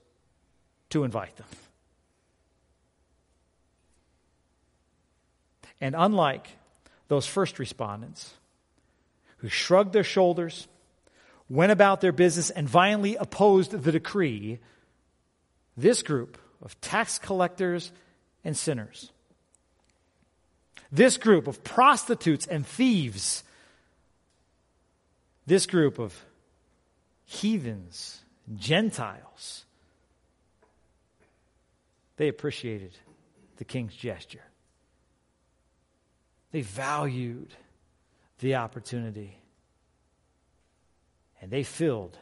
to 0.92 1.04
invite 1.04 1.36
them. 1.36 1.48
And 5.82 5.96
unlike 5.98 6.48
those 7.08 7.26
first 7.26 7.58
respondents, 7.58 8.36
who 9.42 9.50
shrugged 9.50 9.92
their 9.92 10.04
shoulders, 10.04 10.68
went 11.50 11.72
about 11.72 12.00
their 12.00 12.12
business, 12.12 12.52
and 12.52 12.70
violently 12.70 13.16
opposed 13.16 13.72
the 13.72 13.92
decree, 13.92 14.60
this 15.76 16.04
group 16.04 16.38
of 16.62 16.80
tax 16.80 17.18
collectors 17.18 17.92
and 18.44 18.56
sinners, 18.56 19.12
this 20.92 21.18
group 21.18 21.48
of 21.48 21.64
prostitutes 21.64 22.46
and 22.46 22.66
thieves, 22.66 23.44
this 25.48 25.66
group 25.66 25.98
of 25.98 26.24
heathens, 27.26 28.22
Gentiles, 28.56 29.66
they 32.18 32.28
appreciated 32.28 32.92
the 33.58 33.66
king's 33.66 33.96
gesture. 33.96 34.44
They 36.52 36.62
valued 36.62 37.56
the 38.42 38.56
opportunity. 38.56 39.38
And 41.42 41.50
they 41.50 41.64
filled 41.64 42.18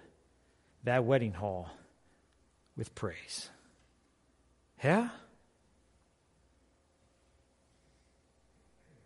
that 0.83 1.03
wedding 1.03 1.33
hall 1.33 1.69
with 2.77 2.93
praise. 2.95 3.49
Yeah? 4.83 5.09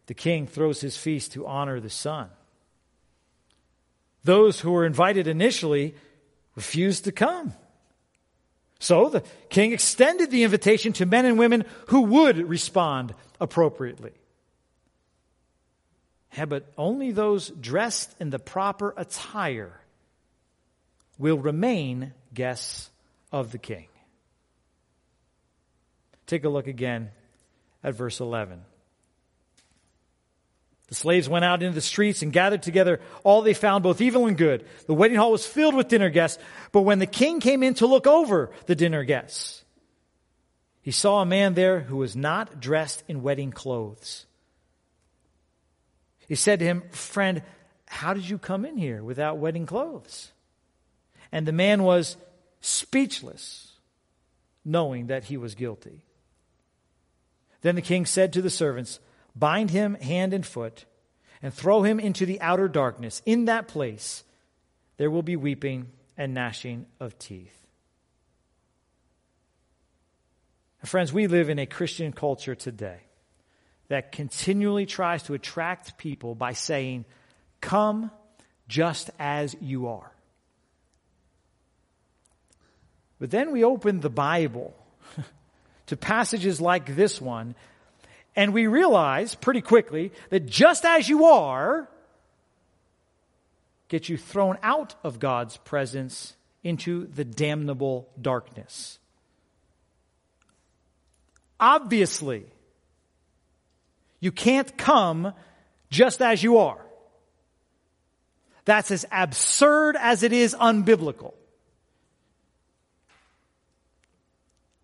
The 0.08 0.14
king 0.14 0.48
throws 0.48 0.82
his 0.82 0.98
feast 0.98 1.32
to 1.32 1.48
honor 1.48 1.80
the 1.80 1.90
son. 1.90 2.30
Those 4.24 4.60
who 4.60 4.72
were 4.72 4.86
invited 4.86 5.28
initially 5.28 5.96
refused 6.56 7.06
to 7.06 7.12
come. 7.12 7.54
So 8.80 9.10
the 9.10 9.24
king 9.50 9.72
extended 9.72 10.30
the 10.30 10.44
invitation 10.44 10.94
to 10.94 11.06
men 11.06 11.26
and 11.26 11.40
women 11.40 11.66
who 11.88 12.02
would 12.02 12.38
respond 12.38 13.16
appropriately. 13.40 14.12
But 16.36 16.72
only 16.78 17.12
those 17.12 17.50
dressed 17.50 18.16
in 18.20 18.30
the 18.30 18.40
proper 18.40 18.94
attire 18.98 19.80
will 21.18 21.38
remain 21.38 22.14
guests 22.34 22.90
of 23.32 23.52
the 23.52 23.58
king. 23.58 23.88
Take 26.26 26.44
a 26.44 26.50
look 26.50 26.68
again 26.68 27.12
at 27.84 27.96
verse 27.96 28.20
11. 28.20 28.62
The 30.88 30.96
slaves 30.96 31.30
went 31.30 31.46
out 31.46 31.64
into 31.64 31.74
the 31.74 31.82
streets 31.82 32.22
and 32.22 32.32
gathered 32.32 32.62
together 32.62 33.00
all 33.24 33.42
they 33.42 33.54
found, 33.54 33.84
both 33.84 34.02
evil 34.02 34.28
and 34.28 34.38
good. 34.38 34.66
The 34.86 34.94
wedding 34.94 35.18
hall 35.18 35.32
was 35.32 35.46
filled 35.46 35.76
with 35.76 35.88
dinner 35.88 36.10
guests, 36.10 36.42
but 36.72 36.82
when 36.82 37.00
the 37.00 37.08
king 37.08 37.40
came 37.40 37.64
in 37.64 37.74
to 37.76 37.88
look 37.88 38.06
over 38.06 38.52
the 38.68 38.76
dinner 38.76 39.04
guests, 39.04 39.64
he 40.82 40.92
saw 40.92 41.22
a 41.22 41.26
man 41.26 41.54
there 41.54 41.80
who 41.80 41.98
was 41.98 42.16
not 42.16 42.60
dressed 42.60 43.04
in 43.08 43.24
wedding 43.24 43.52
clothes. 43.52 44.26
He 46.28 46.36
said 46.36 46.60
to 46.60 46.66
him, 46.66 46.84
Friend, 46.92 47.42
how 47.86 48.14
did 48.14 48.30
you 48.30 48.38
come 48.38 48.66
in 48.66 48.78
here 48.78 49.04
without 49.04 49.38
wedding 49.38 49.66
clothes? 49.66 50.32
And 51.32 51.46
the 51.46 51.52
man 51.52 51.84
was 51.84 52.18
speechless, 52.62 53.74
knowing 54.64 55.08
that 55.08 55.26
he 55.26 55.38
was 55.38 55.56
guilty. 55.56 56.06
Then 57.62 57.76
the 57.76 57.82
king 57.82 58.06
said 58.06 58.34
to 58.34 58.42
the 58.42 58.50
servants, 58.50 59.00
Bind 59.36 59.72
him 59.72 59.96
hand 59.96 60.34
and 60.34 60.46
foot, 60.46 60.86
and 61.42 61.54
throw 61.54 61.84
him 61.84 62.00
into 62.00 62.26
the 62.26 62.40
outer 62.42 62.68
darkness. 62.68 63.22
In 63.26 63.46
that 63.46 63.68
place 63.68 64.24
there 64.98 65.12
will 65.12 65.24
be 65.24 65.36
weeping 65.36 65.88
and 66.18 66.34
gnashing 66.34 66.86
of 67.00 67.18
teeth. 67.18 67.60
Friends, 70.86 71.14
we 71.14 71.28
live 71.28 71.50
in 71.50 71.60
a 71.60 71.66
Christian 71.66 72.12
culture 72.12 72.56
today 72.56 73.00
that 73.88 74.12
continually 74.12 74.86
tries 74.86 75.24
to 75.24 75.34
attract 75.34 75.98
people 75.98 76.36
by 76.36 76.54
saying, 76.54 77.06
Come 77.62 78.12
just 78.68 79.10
as 79.20 79.56
you 79.62 79.88
are. 79.88 80.12
But 83.20 83.32
then 83.32 83.52
we 83.52 83.64
open 83.64 84.02
the 84.02 84.10
Bible 84.10 84.76
to 85.86 85.96
passages 85.96 86.60
like 86.60 86.96
this 86.96 87.22
one 87.22 87.56
and 88.36 88.54
we 88.54 88.68
realize 88.68 89.36
pretty 89.36 89.62
quickly 89.62 90.12
that 90.30 90.46
just 90.46 90.86
as 90.86 91.08
you 91.08 91.26
are, 91.26 91.88
get 93.90 94.10
you 94.10 94.18
thrown 94.18 94.58
out 94.64 94.96
of 95.04 95.20
God's 95.20 95.58
presence 95.58 96.36
into 96.64 97.06
the 97.08 97.24
damnable 97.24 98.10
darkness. 98.20 98.98
Obviously, 101.60 102.46
you 104.24 104.32
can't 104.32 104.78
come 104.78 105.34
just 105.90 106.22
as 106.22 106.42
you 106.42 106.60
are. 106.60 106.80
That's 108.64 108.90
as 108.90 109.06
absurd 109.12 109.98
as 110.00 110.24
it 110.24 110.32
is 110.32 110.56
unbiblical. 110.56 111.34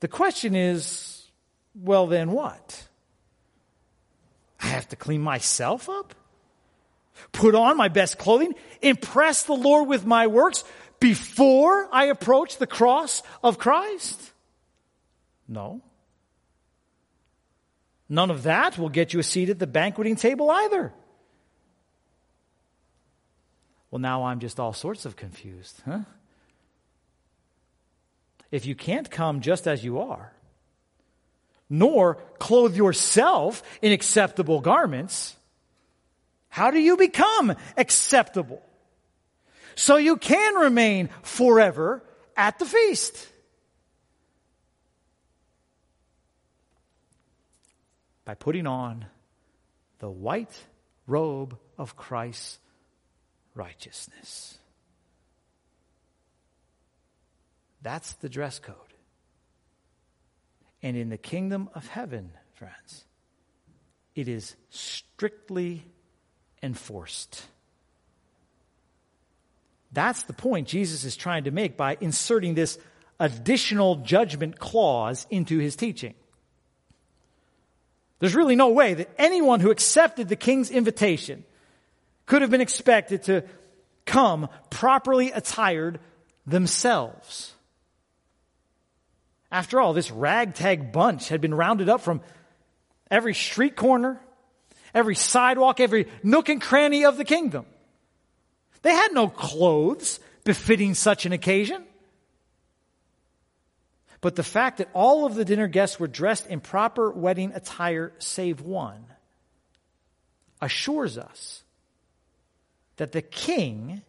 The 0.02 0.10
question 0.10 0.56
is, 0.56 1.24
well, 1.74 2.06
then 2.08 2.32
what? 2.32 2.86
I 4.62 4.68
have 4.68 4.90
to 4.90 4.98
clean 4.98 5.22
myself 5.22 5.88
up? 5.88 6.14
Put 7.32 7.56
on 7.56 7.78
my 7.78 7.88
best 7.88 8.18
clothing? 8.18 8.56
Impress 8.82 9.44
the 9.44 9.54
Lord 9.54 9.88
with 9.88 10.06
my 10.06 10.28
works 10.28 10.66
before 11.00 11.88
I 11.94 12.08
approach 12.08 12.58
the 12.58 12.68
cross 12.68 13.24
of 13.42 13.58
Christ? 13.58 14.34
No. 15.48 15.82
None 18.10 18.32
of 18.32 18.44
that 18.44 18.78
will 18.78 18.90
get 18.90 19.14
you 19.14 19.20
a 19.20 19.24
seat 19.24 19.50
at 19.50 19.60
the 19.60 19.68
banqueting 19.68 20.16
table 20.16 20.50
either. 20.50 20.92
Well, 23.92 24.00
now 24.00 24.26
I'm 24.26 24.40
just 24.40 24.60
all 24.60 24.74
sorts 24.74 25.06
of 25.06 25.16
confused, 25.16 25.82
huh? 25.86 26.00
If 28.52 28.66
you 28.66 28.74
can't 28.74 29.10
come 29.10 29.42
just 29.42 29.68
as 29.68 29.84
you 29.84 30.00
are, 30.00 30.34
nor 31.70 32.16
clothe 32.40 32.76
yourself 32.76 33.62
in 33.82 33.92
acceptable 33.92 34.60
garments, 34.60 35.36
how 36.50 36.72
do 36.72 36.80
you 36.80 36.98
become 36.98 37.56
acceptable? 37.78 38.62
So 39.76 39.98
you 39.98 40.18
can 40.18 40.56
remain 40.56 41.10
forever 41.22 42.04
at 42.36 42.58
the 42.58 42.66
feast. 42.66 43.28
By 48.30 48.36
putting 48.36 48.68
on 48.68 49.08
the 49.98 50.08
white 50.08 50.56
robe 51.08 51.58
of 51.80 51.96
Christ's 51.96 52.60
righteousness. 53.56 54.60
That's 57.82 58.14
the 58.14 58.30
dress 58.30 58.60
code. 58.60 58.76
And 60.84 60.96
in 60.96 61.10
the 61.10 61.18
kingdom 61.18 61.70
of 61.74 61.88
heaven, 61.88 62.30
friends, 62.54 63.04
it 64.14 64.28
is 64.28 64.56
strictly 64.70 65.84
enforced. 66.62 67.42
That's 69.92 70.22
the 70.22 70.34
point 70.34 70.68
Jesus 70.68 71.04
is 71.04 71.18
trying 71.18 71.46
to 71.46 71.52
make 71.52 71.76
by 71.76 71.98
inserting 72.00 72.54
this 72.54 72.78
additional 73.20 73.96
judgment 73.96 74.60
clause 74.60 75.26
into 75.32 75.58
his 75.58 75.76
teaching. 75.76 76.14
There's 78.20 78.36
really 78.36 78.56
no 78.56 78.70
way 78.70 78.94
that 78.94 79.10
anyone 79.18 79.60
who 79.60 79.72
accepted 79.72 80.28
the 80.28 80.36
king's 80.36 80.70
invitation 80.70 81.46
could 82.26 82.42
have 82.42 82.52
been 82.52 82.62
expected 82.62 83.24
to 83.24 83.44
come 84.06 84.50
properly 84.70 85.32
attired 85.32 86.00
themselves. 86.46 87.54
After 89.52 89.80
all, 89.80 89.94
this 89.94 90.12
ragtag 90.12 90.92
bunch 90.92 91.30
had 91.30 91.42
been 91.42 91.54
rounded 91.54 91.90
up 91.90 92.02
from 92.02 92.22
every 93.10 93.34
street 93.34 93.76
corner, 93.76 94.20
every 94.94 95.16
sidewalk, 95.16 95.80
every 95.80 96.08
nook 96.22 96.50
and 96.50 96.62
cranny 96.62 97.06
of 97.06 97.18
the 97.18 97.26
kingdom. 97.26 97.66
They 98.82 98.92
had 98.92 99.14
no 99.14 99.28
clothes 99.28 100.20
befitting 100.44 100.94
such 100.94 101.26
an 101.26 101.34
occasion. 101.34 101.84
But 104.22 104.36
the 104.36 104.44
fact 104.44 104.80
that 104.80 104.90
all 104.94 105.26
of 105.26 105.36
the 105.36 105.46
dinner 105.46 105.68
guests 105.68 106.00
were 106.00 106.08
dressed 106.08 106.48
in 106.48 106.60
proper 106.60 107.10
wedding 107.10 107.54
attire, 107.54 108.12
save 108.20 108.62
one, 108.62 109.06
assures 110.62 111.18
us 111.18 111.64
that 112.98 113.14
the 113.14 113.22
king 113.22 114.02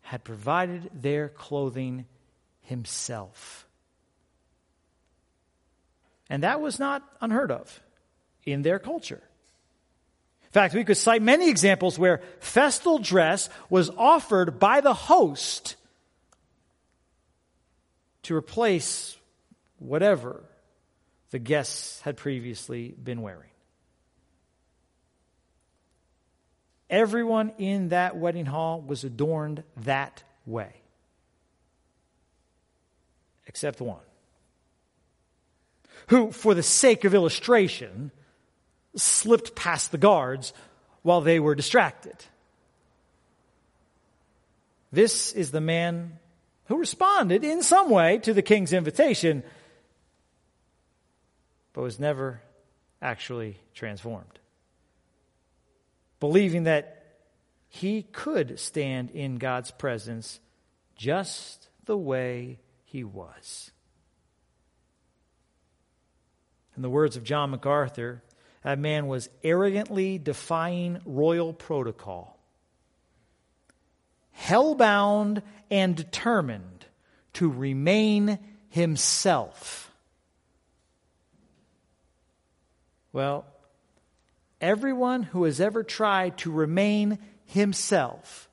had 0.00 0.24
provided 0.24 0.90
their 0.94 1.28
clothing 1.28 2.06
himself. 2.62 3.66
And 6.30 6.42
that 6.42 6.62
was 6.62 6.78
not 6.78 7.02
unheard 7.20 7.50
of 7.50 7.80
in 8.44 8.62
their 8.62 8.78
culture. 8.78 9.22
In 10.44 10.52
fact, 10.52 10.72
we 10.72 10.84
could 10.84 10.96
cite 10.96 11.20
many 11.20 11.50
examples 11.50 11.98
where 11.98 12.22
festal 12.40 12.98
dress 12.98 13.50
was 13.68 13.90
offered 13.90 14.58
by 14.58 14.80
the 14.80 14.94
host 14.94 15.76
to 18.22 18.34
replace 18.34 19.17
whatever 19.78 20.42
the 21.30 21.38
guests 21.38 22.00
had 22.00 22.16
previously 22.16 22.88
been 23.02 23.22
wearing. 23.22 23.50
Everyone 26.90 27.52
in 27.58 27.90
that 27.90 28.16
wedding 28.16 28.46
hall 28.46 28.80
was 28.80 29.04
adorned 29.04 29.62
that 29.78 30.22
way, 30.46 30.72
except 33.46 33.80
one 33.80 34.00
who, 36.08 36.32
for 36.32 36.54
the 36.54 36.62
sake 36.62 37.04
of 37.04 37.14
illustration, 37.14 38.10
slipped 38.96 39.54
past 39.54 39.92
the 39.92 39.98
guards 39.98 40.52
while 41.02 41.20
they 41.20 41.38
were 41.38 41.54
distracted. 41.54 42.16
This 44.90 45.32
is 45.32 45.50
the 45.50 45.60
man 45.60 46.18
who 46.66 46.78
responded 46.78 47.44
in 47.44 47.62
some 47.62 47.90
way 47.90 48.18
to 48.18 48.32
the 48.32 48.42
king's 48.42 48.72
invitation, 48.72 49.42
but 51.78 51.84
was 51.84 52.00
never 52.00 52.42
actually 53.00 53.56
transformed. 53.72 54.40
Believing 56.18 56.64
that 56.64 57.04
he 57.68 58.02
could 58.02 58.58
stand 58.58 59.12
in 59.12 59.36
God's 59.36 59.70
presence 59.70 60.40
just 60.96 61.68
the 61.84 61.96
way 61.96 62.58
he 62.84 63.04
was. 63.04 63.70
In 66.74 66.82
the 66.82 66.90
words 66.90 67.16
of 67.16 67.22
John 67.22 67.50
MacArthur, 67.50 68.24
that 68.64 68.80
man 68.80 69.06
was 69.06 69.28
arrogantly 69.44 70.18
defying 70.18 70.98
royal 71.06 71.52
protocol 71.52 72.40
hellbound 74.36 75.42
and 75.70 75.94
determined 75.94 76.86
to 77.34 77.48
remain 77.48 78.40
himself. 78.68 79.87
Well, 83.18 83.46
everyone 84.60 85.24
who 85.24 85.42
has 85.42 85.60
ever 85.60 85.82
tried 85.82 86.38
to 86.38 86.52
remain 86.52 87.18
himself 87.46 88.48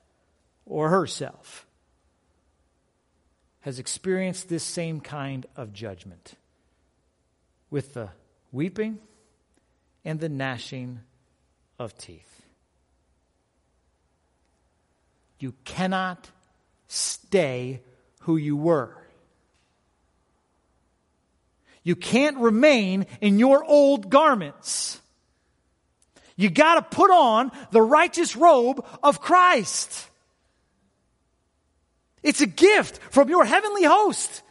or 0.64 0.90
herself 0.90 1.68
has 3.60 3.78
experienced 3.78 4.48
this 4.48 4.64
same 4.64 5.00
kind 5.00 5.46
of 5.54 5.72
judgment 5.72 6.34
with 7.70 7.94
the 7.94 8.08
weeping 8.50 8.98
and 10.04 10.18
the 10.18 10.28
gnashing 10.28 10.98
of 11.78 11.96
teeth. 11.96 12.42
You 15.38 15.54
cannot 15.62 16.28
stay 16.88 17.82
who 18.22 18.36
you 18.36 18.56
were. 18.56 19.05
You 21.86 21.94
can't 21.94 22.38
remain 22.38 23.06
in 23.20 23.38
your 23.38 23.62
old 23.62 24.10
garments. 24.10 25.00
You 26.34 26.50
got 26.50 26.74
to 26.74 26.96
put 26.96 27.12
on 27.12 27.52
the 27.70 27.80
righteous 27.80 28.34
robe 28.34 28.84
of 29.04 29.20
Christ. 29.20 30.08
It's 32.24 32.40
a 32.40 32.46
gift 32.48 32.98
from 33.12 33.28
your 33.28 33.44
heavenly 33.44 33.84
host 33.84 34.42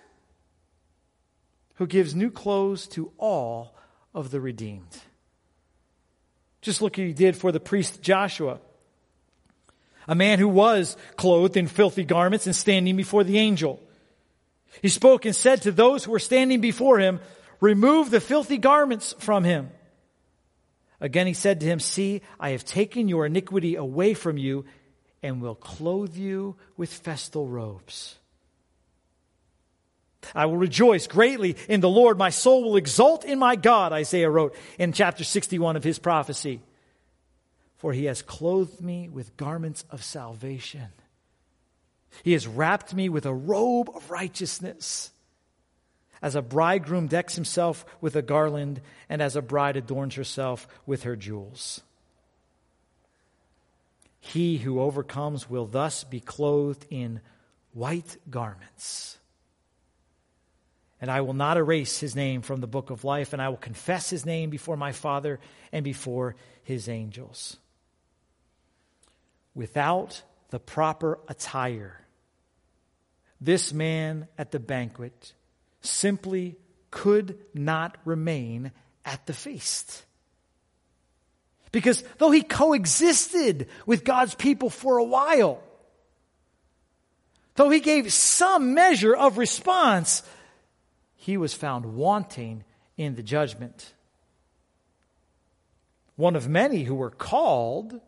who 1.73 1.87
gives 1.87 2.15
new 2.15 2.31
clothes 2.31 2.87
to 2.87 3.11
all 3.17 3.75
of 4.13 4.31
the 4.31 4.39
redeemed. 4.39 4.97
Just 6.61 6.81
look 6.81 6.93
what 6.93 7.05
he 7.05 7.11
did 7.11 7.35
for 7.35 7.51
the 7.51 7.59
priest 7.59 8.01
Joshua 8.01 8.61
a 10.07 10.15
man 10.15 10.39
who 10.39 10.47
was 10.47 10.95
clothed 11.17 11.57
in 11.57 11.67
filthy 11.67 12.03
garments 12.03 12.45
and 12.45 12.55
standing 12.55 12.95
before 12.95 13.23
the 13.23 13.37
angel. 13.39 13.81
He 14.81 14.89
spoke 14.89 15.25
and 15.25 15.35
said 15.35 15.61
to 15.63 15.71
those 15.71 16.03
who 16.03 16.11
were 16.11 16.19
standing 16.19 16.61
before 16.61 16.99
him, 16.99 17.19
Remove 17.59 18.11
the 18.11 18.19
filthy 18.19 18.57
garments 18.57 19.15
from 19.19 19.43
him. 19.43 19.71
Again 20.99 21.27
he 21.27 21.33
said 21.33 21.59
to 21.59 21.65
him, 21.65 21.79
See, 21.79 22.21
I 22.39 22.49
have 22.49 22.65
taken 22.65 23.07
your 23.07 23.25
iniquity 23.25 23.75
away 23.75 24.13
from 24.13 24.37
you 24.37 24.65
and 25.23 25.41
will 25.41 25.55
clothe 25.55 26.15
you 26.15 26.55
with 26.77 26.93
festal 26.93 27.47
robes. 27.47 28.17
I 30.33 30.47
will 30.47 30.57
rejoice 30.57 31.07
greatly 31.07 31.55
in 31.69 31.81
the 31.81 31.89
Lord. 31.89 32.17
My 32.17 32.29
soul 32.29 32.63
will 32.63 32.77
exult 32.77 33.25
in 33.25 33.37
my 33.37 33.55
God, 33.55 33.93
Isaiah 33.93 34.29
wrote 34.29 34.55
in 34.79 34.91
chapter 34.91 35.23
61 35.23 35.75
of 35.75 35.83
his 35.83 35.99
prophecy 35.99 36.61
for 37.85 37.93
he 37.93 38.05
has 38.05 38.23
clothed 38.23 38.81
me 38.81 39.09
with 39.09 39.37
garments 39.37 39.85
of 39.91 40.03
salvation. 40.03 40.87
He 42.23 42.33
has 42.33 42.47
wrapped 42.47 42.93
me 42.93 43.09
with 43.09 43.25
a 43.25 43.33
robe 43.33 43.89
of 43.93 44.09
righteousness. 44.09 45.11
As 46.21 46.35
a 46.35 46.41
bridegroom 46.41 47.07
decks 47.07 47.35
himself 47.35 47.85
with 48.01 48.15
a 48.15 48.21
garland, 48.21 48.81
and 49.09 49.21
as 49.21 49.35
a 49.35 49.41
bride 49.41 49.77
adorns 49.77 50.15
herself 50.15 50.67
with 50.85 51.03
her 51.03 51.15
jewels. 51.15 51.81
He 54.19 54.57
who 54.57 54.81
overcomes 54.81 55.49
will 55.49 55.67
thus 55.67 56.03
be 56.03 56.19
clothed 56.19 56.85
in 56.89 57.21
white 57.73 58.17
garments. 58.29 59.19
And 60.99 61.11
I 61.11 61.21
will 61.21 61.33
not 61.33 61.57
erase 61.57 61.99
his 61.99 62.15
name 62.15 62.41
from 62.41 62.61
the 62.61 62.67
book 62.67 62.89
of 62.89 63.03
life, 63.03 63.33
and 63.33 63.41
I 63.41 63.49
will 63.49 63.57
confess 63.57 64.09
his 64.09 64.25
name 64.25 64.49
before 64.49 64.77
my 64.77 64.93
Father 64.93 65.39
and 65.71 65.83
before 65.83 66.35
his 66.63 66.89
angels 66.89 67.57
without 69.55 70.21
the 70.49 70.59
proper 70.59 71.17
attire. 71.27 72.01
This 73.41 73.73
man 73.73 74.27
at 74.37 74.51
the 74.51 74.59
banquet 74.59 75.33
simply 75.81 76.55
could 76.91 77.37
not 77.53 77.97
remain 78.05 78.71
at 79.03 79.25
the 79.25 79.33
feast. 79.33 80.03
Because 81.71 82.03
though 82.17 82.31
he 82.31 82.41
coexisted 82.41 83.67
with 83.85 84.05
God's 84.05 84.33
people 84.35 84.69
for 84.69 84.97
a 84.97 85.03
while, 85.03 85.61
though 87.55 87.69
he 87.69 87.81
gave 87.81 88.13
some 88.13 88.73
measure 88.73 89.15
of 89.15 89.37
response, 89.37 90.23
he 91.15 91.35
was 91.35 91.53
found 91.53 91.95
wanting 91.95 92.63
in 92.95 93.15
the 93.15 93.23
judgment. 93.23 93.93
One 96.15 96.37
of 96.37 96.47
many 96.47 96.83
who 96.83 96.95
were 96.95 97.11
called 97.11 97.99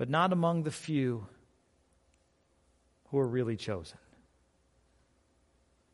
but 0.00 0.08
not 0.08 0.32
among 0.32 0.62
the 0.62 0.70
few 0.70 1.26
who 3.10 3.18
are 3.18 3.26
really 3.26 3.56
chosen. 3.56 3.98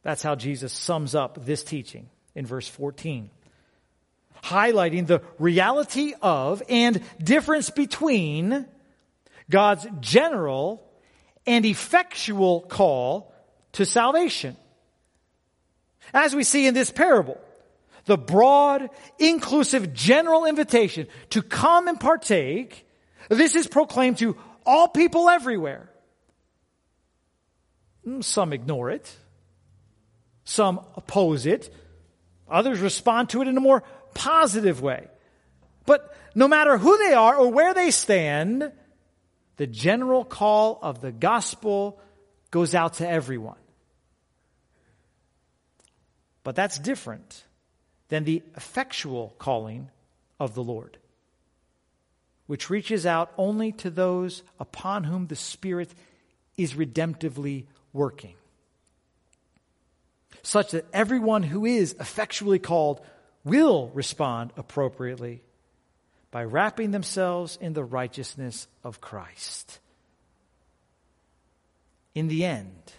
That's 0.02 0.22
how 0.22 0.34
Jesus 0.34 0.72
sums 0.72 1.14
up 1.14 1.44
this 1.44 1.64
teaching 1.64 2.08
in 2.34 2.46
verse 2.46 2.68
14, 2.68 3.30
highlighting 4.44 5.06
the 5.06 5.22
reality 5.38 6.14
of 6.22 6.62
and 6.68 7.02
difference 7.22 7.70
between 7.70 8.66
God's 9.50 9.86
general 10.00 10.86
and 11.46 11.64
effectual 11.64 12.60
call 12.60 13.34
to 13.72 13.84
salvation. 13.84 14.56
As 16.14 16.34
we 16.34 16.44
see 16.44 16.66
in 16.66 16.74
this 16.74 16.90
parable, 16.90 17.40
the 18.04 18.18
broad, 18.18 18.90
inclusive, 19.18 19.92
general 19.92 20.44
invitation 20.44 21.08
to 21.30 21.42
come 21.42 21.88
and 21.88 21.98
partake 21.98 22.86
this 23.28 23.54
is 23.54 23.66
proclaimed 23.66 24.18
to 24.18 24.36
all 24.64 24.88
people 24.88 25.28
everywhere. 25.28 25.88
Mm, 28.06 28.22
some 28.22 28.52
ignore 28.52 28.90
it. 28.90 29.14
Some 30.44 30.80
oppose 30.96 31.46
it. 31.46 31.74
Others 32.48 32.80
respond 32.80 33.30
to 33.30 33.42
it 33.42 33.48
in 33.48 33.56
a 33.56 33.60
more 33.60 33.82
positive 34.14 34.80
way. 34.80 35.08
But 35.84 36.16
no 36.34 36.48
matter 36.48 36.78
who 36.78 36.96
they 36.98 37.12
are 37.12 37.36
or 37.36 37.50
where 37.50 37.74
they 37.74 37.90
stand, 37.90 38.72
the 39.56 39.66
general 39.66 40.24
call 40.24 40.78
of 40.82 41.00
the 41.00 41.12
gospel 41.12 42.00
goes 42.50 42.74
out 42.74 42.94
to 42.94 43.08
everyone. 43.08 43.58
But 46.44 46.54
that's 46.54 46.78
different 46.78 47.44
than 48.08 48.22
the 48.24 48.42
effectual 48.56 49.34
calling 49.38 49.90
of 50.38 50.54
the 50.54 50.62
Lord 50.62 50.98
which 52.46 52.70
reaches 52.70 53.04
out 53.04 53.32
only 53.36 53.72
to 53.72 53.90
those 53.90 54.42
upon 54.58 55.04
whom 55.04 55.26
the 55.26 55.36
Spirit 55.36 55.92
is 56.56 56.74
redemptively 56.74 57.66
working, 57.96 58.34
such 60.42 60.70
that 60.72 60.86
everyone 60.92 61.42
who 61.42 61.64
is 61.64 61.96
effectually 61.98 62.58
called 62.58 63.00
will 63.42 63.90
respond 63.94 64.52
appropriately 64.56 65.42
by 66.30 66.44
wrapping 66.44 66.90
themselves 66.90 67.58
in 67.60 67.72
the 67.72 67.84
righteousness 67.84 68.68
of 68.84 69.00
Christ. 69.00 69.80
In 72.14 72.28
the 72.28 72.44
end, 72.44 72.92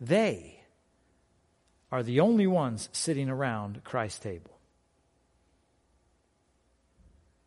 they 0.00 0.60
are 1.92 2.02
the 2.02 2.20
only 2.20 2.46
ones 2.46 2.88
sitting 2.92 3.28
around 3.28 3.84
Christ's 3.84 4.18
table. 4.18 4.58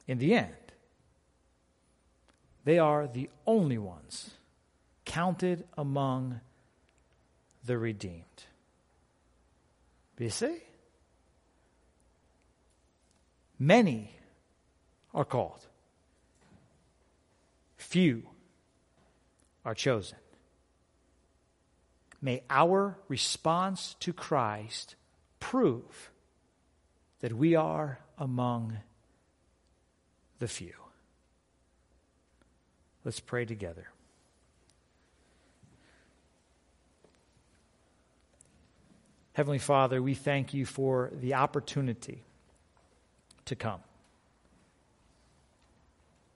In 0.08 0.20
the 0.20 0.34
end, 0.36 0.54
they 2.64 2.80
are 2.80 3.08
the 3.08 3.30
only 3.46 3.78
ones 3.78 4.32
counted 5.04 5.66
among 5.78 6.40
the 7.68 7.78
redeemed. 7.78 8.24
You 10.18 10.30
see? 10.30 10.58
Many 13.60 14.12
are 15.14 15.26
called, 15.26 15.66
few 17.76 18.24
are 19.66 19.74
chosen. 19.74 20.18
May 22.22 22.44
our 22.50 22.98
response 23.08 23.96
to 24.00 24.14
Christ 24.14 24.96
prove 25.40 26.12
that 27.20 27.34
we 27.34 27.56
are 27.56 28.00
among 28.18 28.78
the 30.40 30.48
few. 30.48 30.74
Let's 33.04 33.20
pray 33.20 33.46
together. 33.46 33.88
Heavenly 39.38 39.60
Father, 39.60 40.02
we 40.02 40.16
thank 40.16 40.56
you 40.56 40.66
for 40.66 41.12
the 41.14 41.36
opportunity 41.36 42.24
to 43.46 43.56
come. 43.56 43.82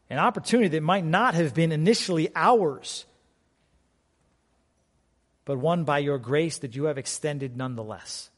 An 0.08 0.20
opportunity 0.20 0.68
that 0.68 0.84
might 0.84 1.04
not 1.04 1.34
have 1.34 1.56
been 1.56 1.72
initially 1.72 2.30
ours, 2.36 3.08
but 5.45 5.58
one 5.58 5.84
by 5.84 5.97
your 5.97 6.20
grace 6.20 6.60
that 6.60 6.76
you 6.76 6.84
have 6.84 6.99
extended 6.99 7.58
nonetheless. 7.58 8.30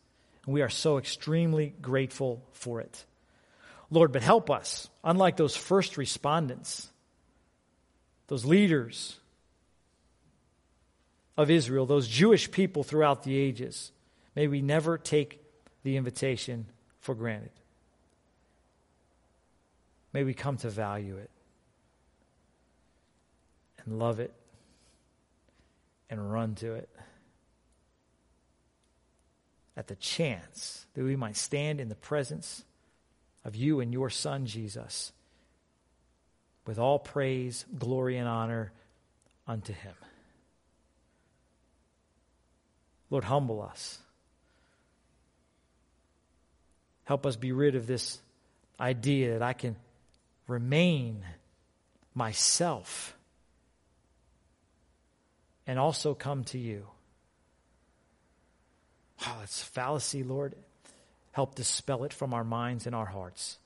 And 0.45 0.53
we 0.53 0.61
are 0.61 0.69
so 0.69 0.97
extremely 0.97 1.75
grateful 1.81 2.41
for 2.53 2.79
it. 2.79 3.03
Lord, 3.91 4.13
but 4.13 4.21
help 4.21 4.49
us, 4.49 4.89
unlike 5.03 5.35
those 5.35 5.57
first 5.57 5.97
respondents, 5.97 6.87
those 8.27 8.45
leaders 8.45 9.17
of 11.35 11.49
Israel, 11.51 11.85
those 11.85 12.07
Jewish 12.07 12.49
people 12.49 12.85
throughout 12.85 13.23
the 13.23 13.35
ages, 13.35 13.91
may 14.35 14.47
we 14.47 14.61
never 14.61 14.97
take 14.97 15.41
the 15.83 15.97
invitation 15.97 16.65
for 16.99 17.15
granted. 17.15 17.51
May 20.13 20.23
we 20.23 20.33
come 20.33 20.57
to 20.57 20.69
value 20.69 21.17
it 21.17 21.29
and 23.83 23.99
love 23.99 24.19
it 24.19 24.33
and 26.09 26.31
run 26.31 26.55
to 26.55 26.73
it 26.73 26.89
at 29.75 29.87
the 29.87 29.95
chance 29.95 30.85
that 30.93 31.03
we 31.03 31.15
might 31.15 31.35
stand 31.35 31.81
in 31.81 31.89
the 31.89 31.95
presence 31.95 32.63
of 33.43 33.55
you 33.55 33.79
and 33.79 33.91
your 33.91 34.09
Son, 34.09 34.45
Jesus, 34.45 35.11
with 36.65 36.77
all 36.77 36.99
praise, 36.99 37.65
glory, 37.77 38.17
and 38.17 38.27
honor 38.27 38.71
unto 39.47 39.73
him. 39.73 39.95
Lord, 43.09 43.25
humble 43.25 43.61
us. 43.61 44.02
Help 47.05 47.25
us 47.25 47.35
be 47.35 47.51
rid 47.51 47.75
of 47.75 47.87
this 47.87 48.19
idea 48.79 49.33
that 49.33 49.41
I 49.41 49.53
can 49.53 49.75
remain 50.47 51.23
myself 52.13 53.15
and 55.65 55.79
also 55.79 56.13
come 56.13 56.43
to 56.45 56.57
you. 56.57 56.87
Oh, 59.25 59.39
it's 59.43 59.63
fallacy, 59.63 60.23
Lord. 60.23 60.55
Help 61.31 61.55
dispel 61.55 62.03
it 62.03 62.13
from 62.13 62.33
our 62.33 62.43
minds 62.43 62.85
and 62.85 62.95
our 62.95 63.05
hearts. 63.05 63.57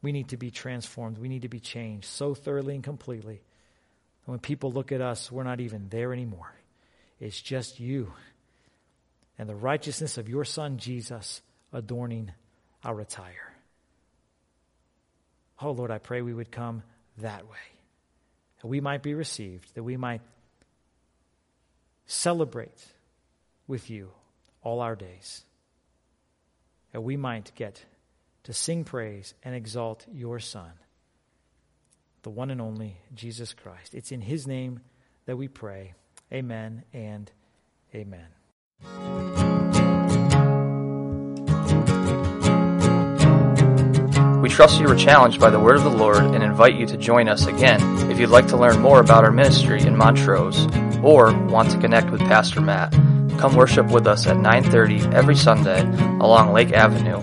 We 0.00 0.12
need 0.12 0.28
to 0.28 0.36
be 0.36 0.50
transformed. 0.50 1.18
We 1.18 1.28
need 1.28 1.42
to 1.42 1.48
be 1.48 1.60
changed 1.60 2.06
so 2.06 2.34
thoroughly 2.34 2.74
and 2.74 2.82
completely. 2.82 3.42
And 4.26 4.32
when 4.32 4.38
people 4.38 4.72
look 4.72 4.92
at 4.92 5.00
us, 5.00 5.30
we're 5.30 5.44
not 5.44 5.60
even 5.60 5.88
there 5.88 6.12
anymore. 6.12 6.52
It's 7.20 7.40
just 7.40 7.78
you 7.78 8.12
and 9.38 9.48
the 9.48 9.54
righteousness 9.54 10.18
of 10.18 10.28
your 10.28 10.44
Son, 10.44 10.78
Jesus, 10.78 11.42
adorning 11.72 12.32
our 12.84 13.00
attire. 13.00 13.52
Oh, 15.60 15.72
Lord, 15.72 15.90
I 15.90 15.98
pray 15.98 16.22
we 16.22 16.34
would 16.34 16.50
come 16.50 16.82
that 17.18 17.44
way, 17.44 17.56
that 18.60 18.66
we 18.66 18.80
might 18.80 19.02
be 19.02 19.14
received, 19.14 19.74
that 19.74 19.82
we 19.82 19.96
might 19.96 20.22
celebrate 22.06 22.84
with 23.66 23.88
you 23.88 24.10
all 24.62 24.80
our 24.80 24.96
days, 24.96 25.44
that 26.92 27.00
we 27.00 27.16
might 27.16 27.52
get 27.54 27.84
to 28.44 28.52
sing 28.52 28.84
praise 28.84 29.34
and 29.42 29.54
exalt 29.54 30.04
your 30.12 30.38
Son, 30.40 30.72
the 32.22 32.30
one 32.30 32.50
and 32.50 32.60
only 32.60 32.96
Jesus 33.14 33.54
Christ. 33.54 33.94
It's 33.94 34.12
in 34.12 34.20
His 34.20 34.46
name 34.46 34.80
that 35.26 35.36
we 35.36 35.48
pray. 35.48 35.94
Amen 36.32 36.82
and 36.92 37.30
amen. 37.94 38.41
We 44.42 44.48
trust 44.48 44.80
you 44.80 44.88
were 44.88 44.96
challenged 44.96 45.40
by 45.40 45.50
the 45.50 45.60
word 45.60 45.76
of 45.76 45.84
the 45.84 45.90
Lord 45.90 46.24
and 46.24 46.42
invite 46.42 46.74
you 46.74 46.84
to 46.86 46.96
join 46.96 47.28
us 47.28 47.46
again 47.46 47.80
if 48.10 48.18
you'd 48.18 48.30
like 48.30 48.48
to 48.48 48.56
learn 48.56 48.80
more 48.80 49.00
about 49.00 49.24
our 49.24 49.30
ministry 49.30 49.80
in 49.80 49.96
Montrose 49.96 50.66
or 51.02 51.32
want 51.46 51.70
to 51.70 51.78
connect 51.78 52.10
with 52.10 52.20
Pastor 52.22 52.60
Matt. 52.60 52.92
Come 53.38 53.54
worship 53.54 53.86
with 53.86 54.06
us 54.06 54.26
at 54.26 54.36
9:30 54.36 55.14
every 55.14 55.36
Sunday 55.36 55.82
along 56.20 56.52
Lake 56.52 56.72
Avenue 56.72 57.22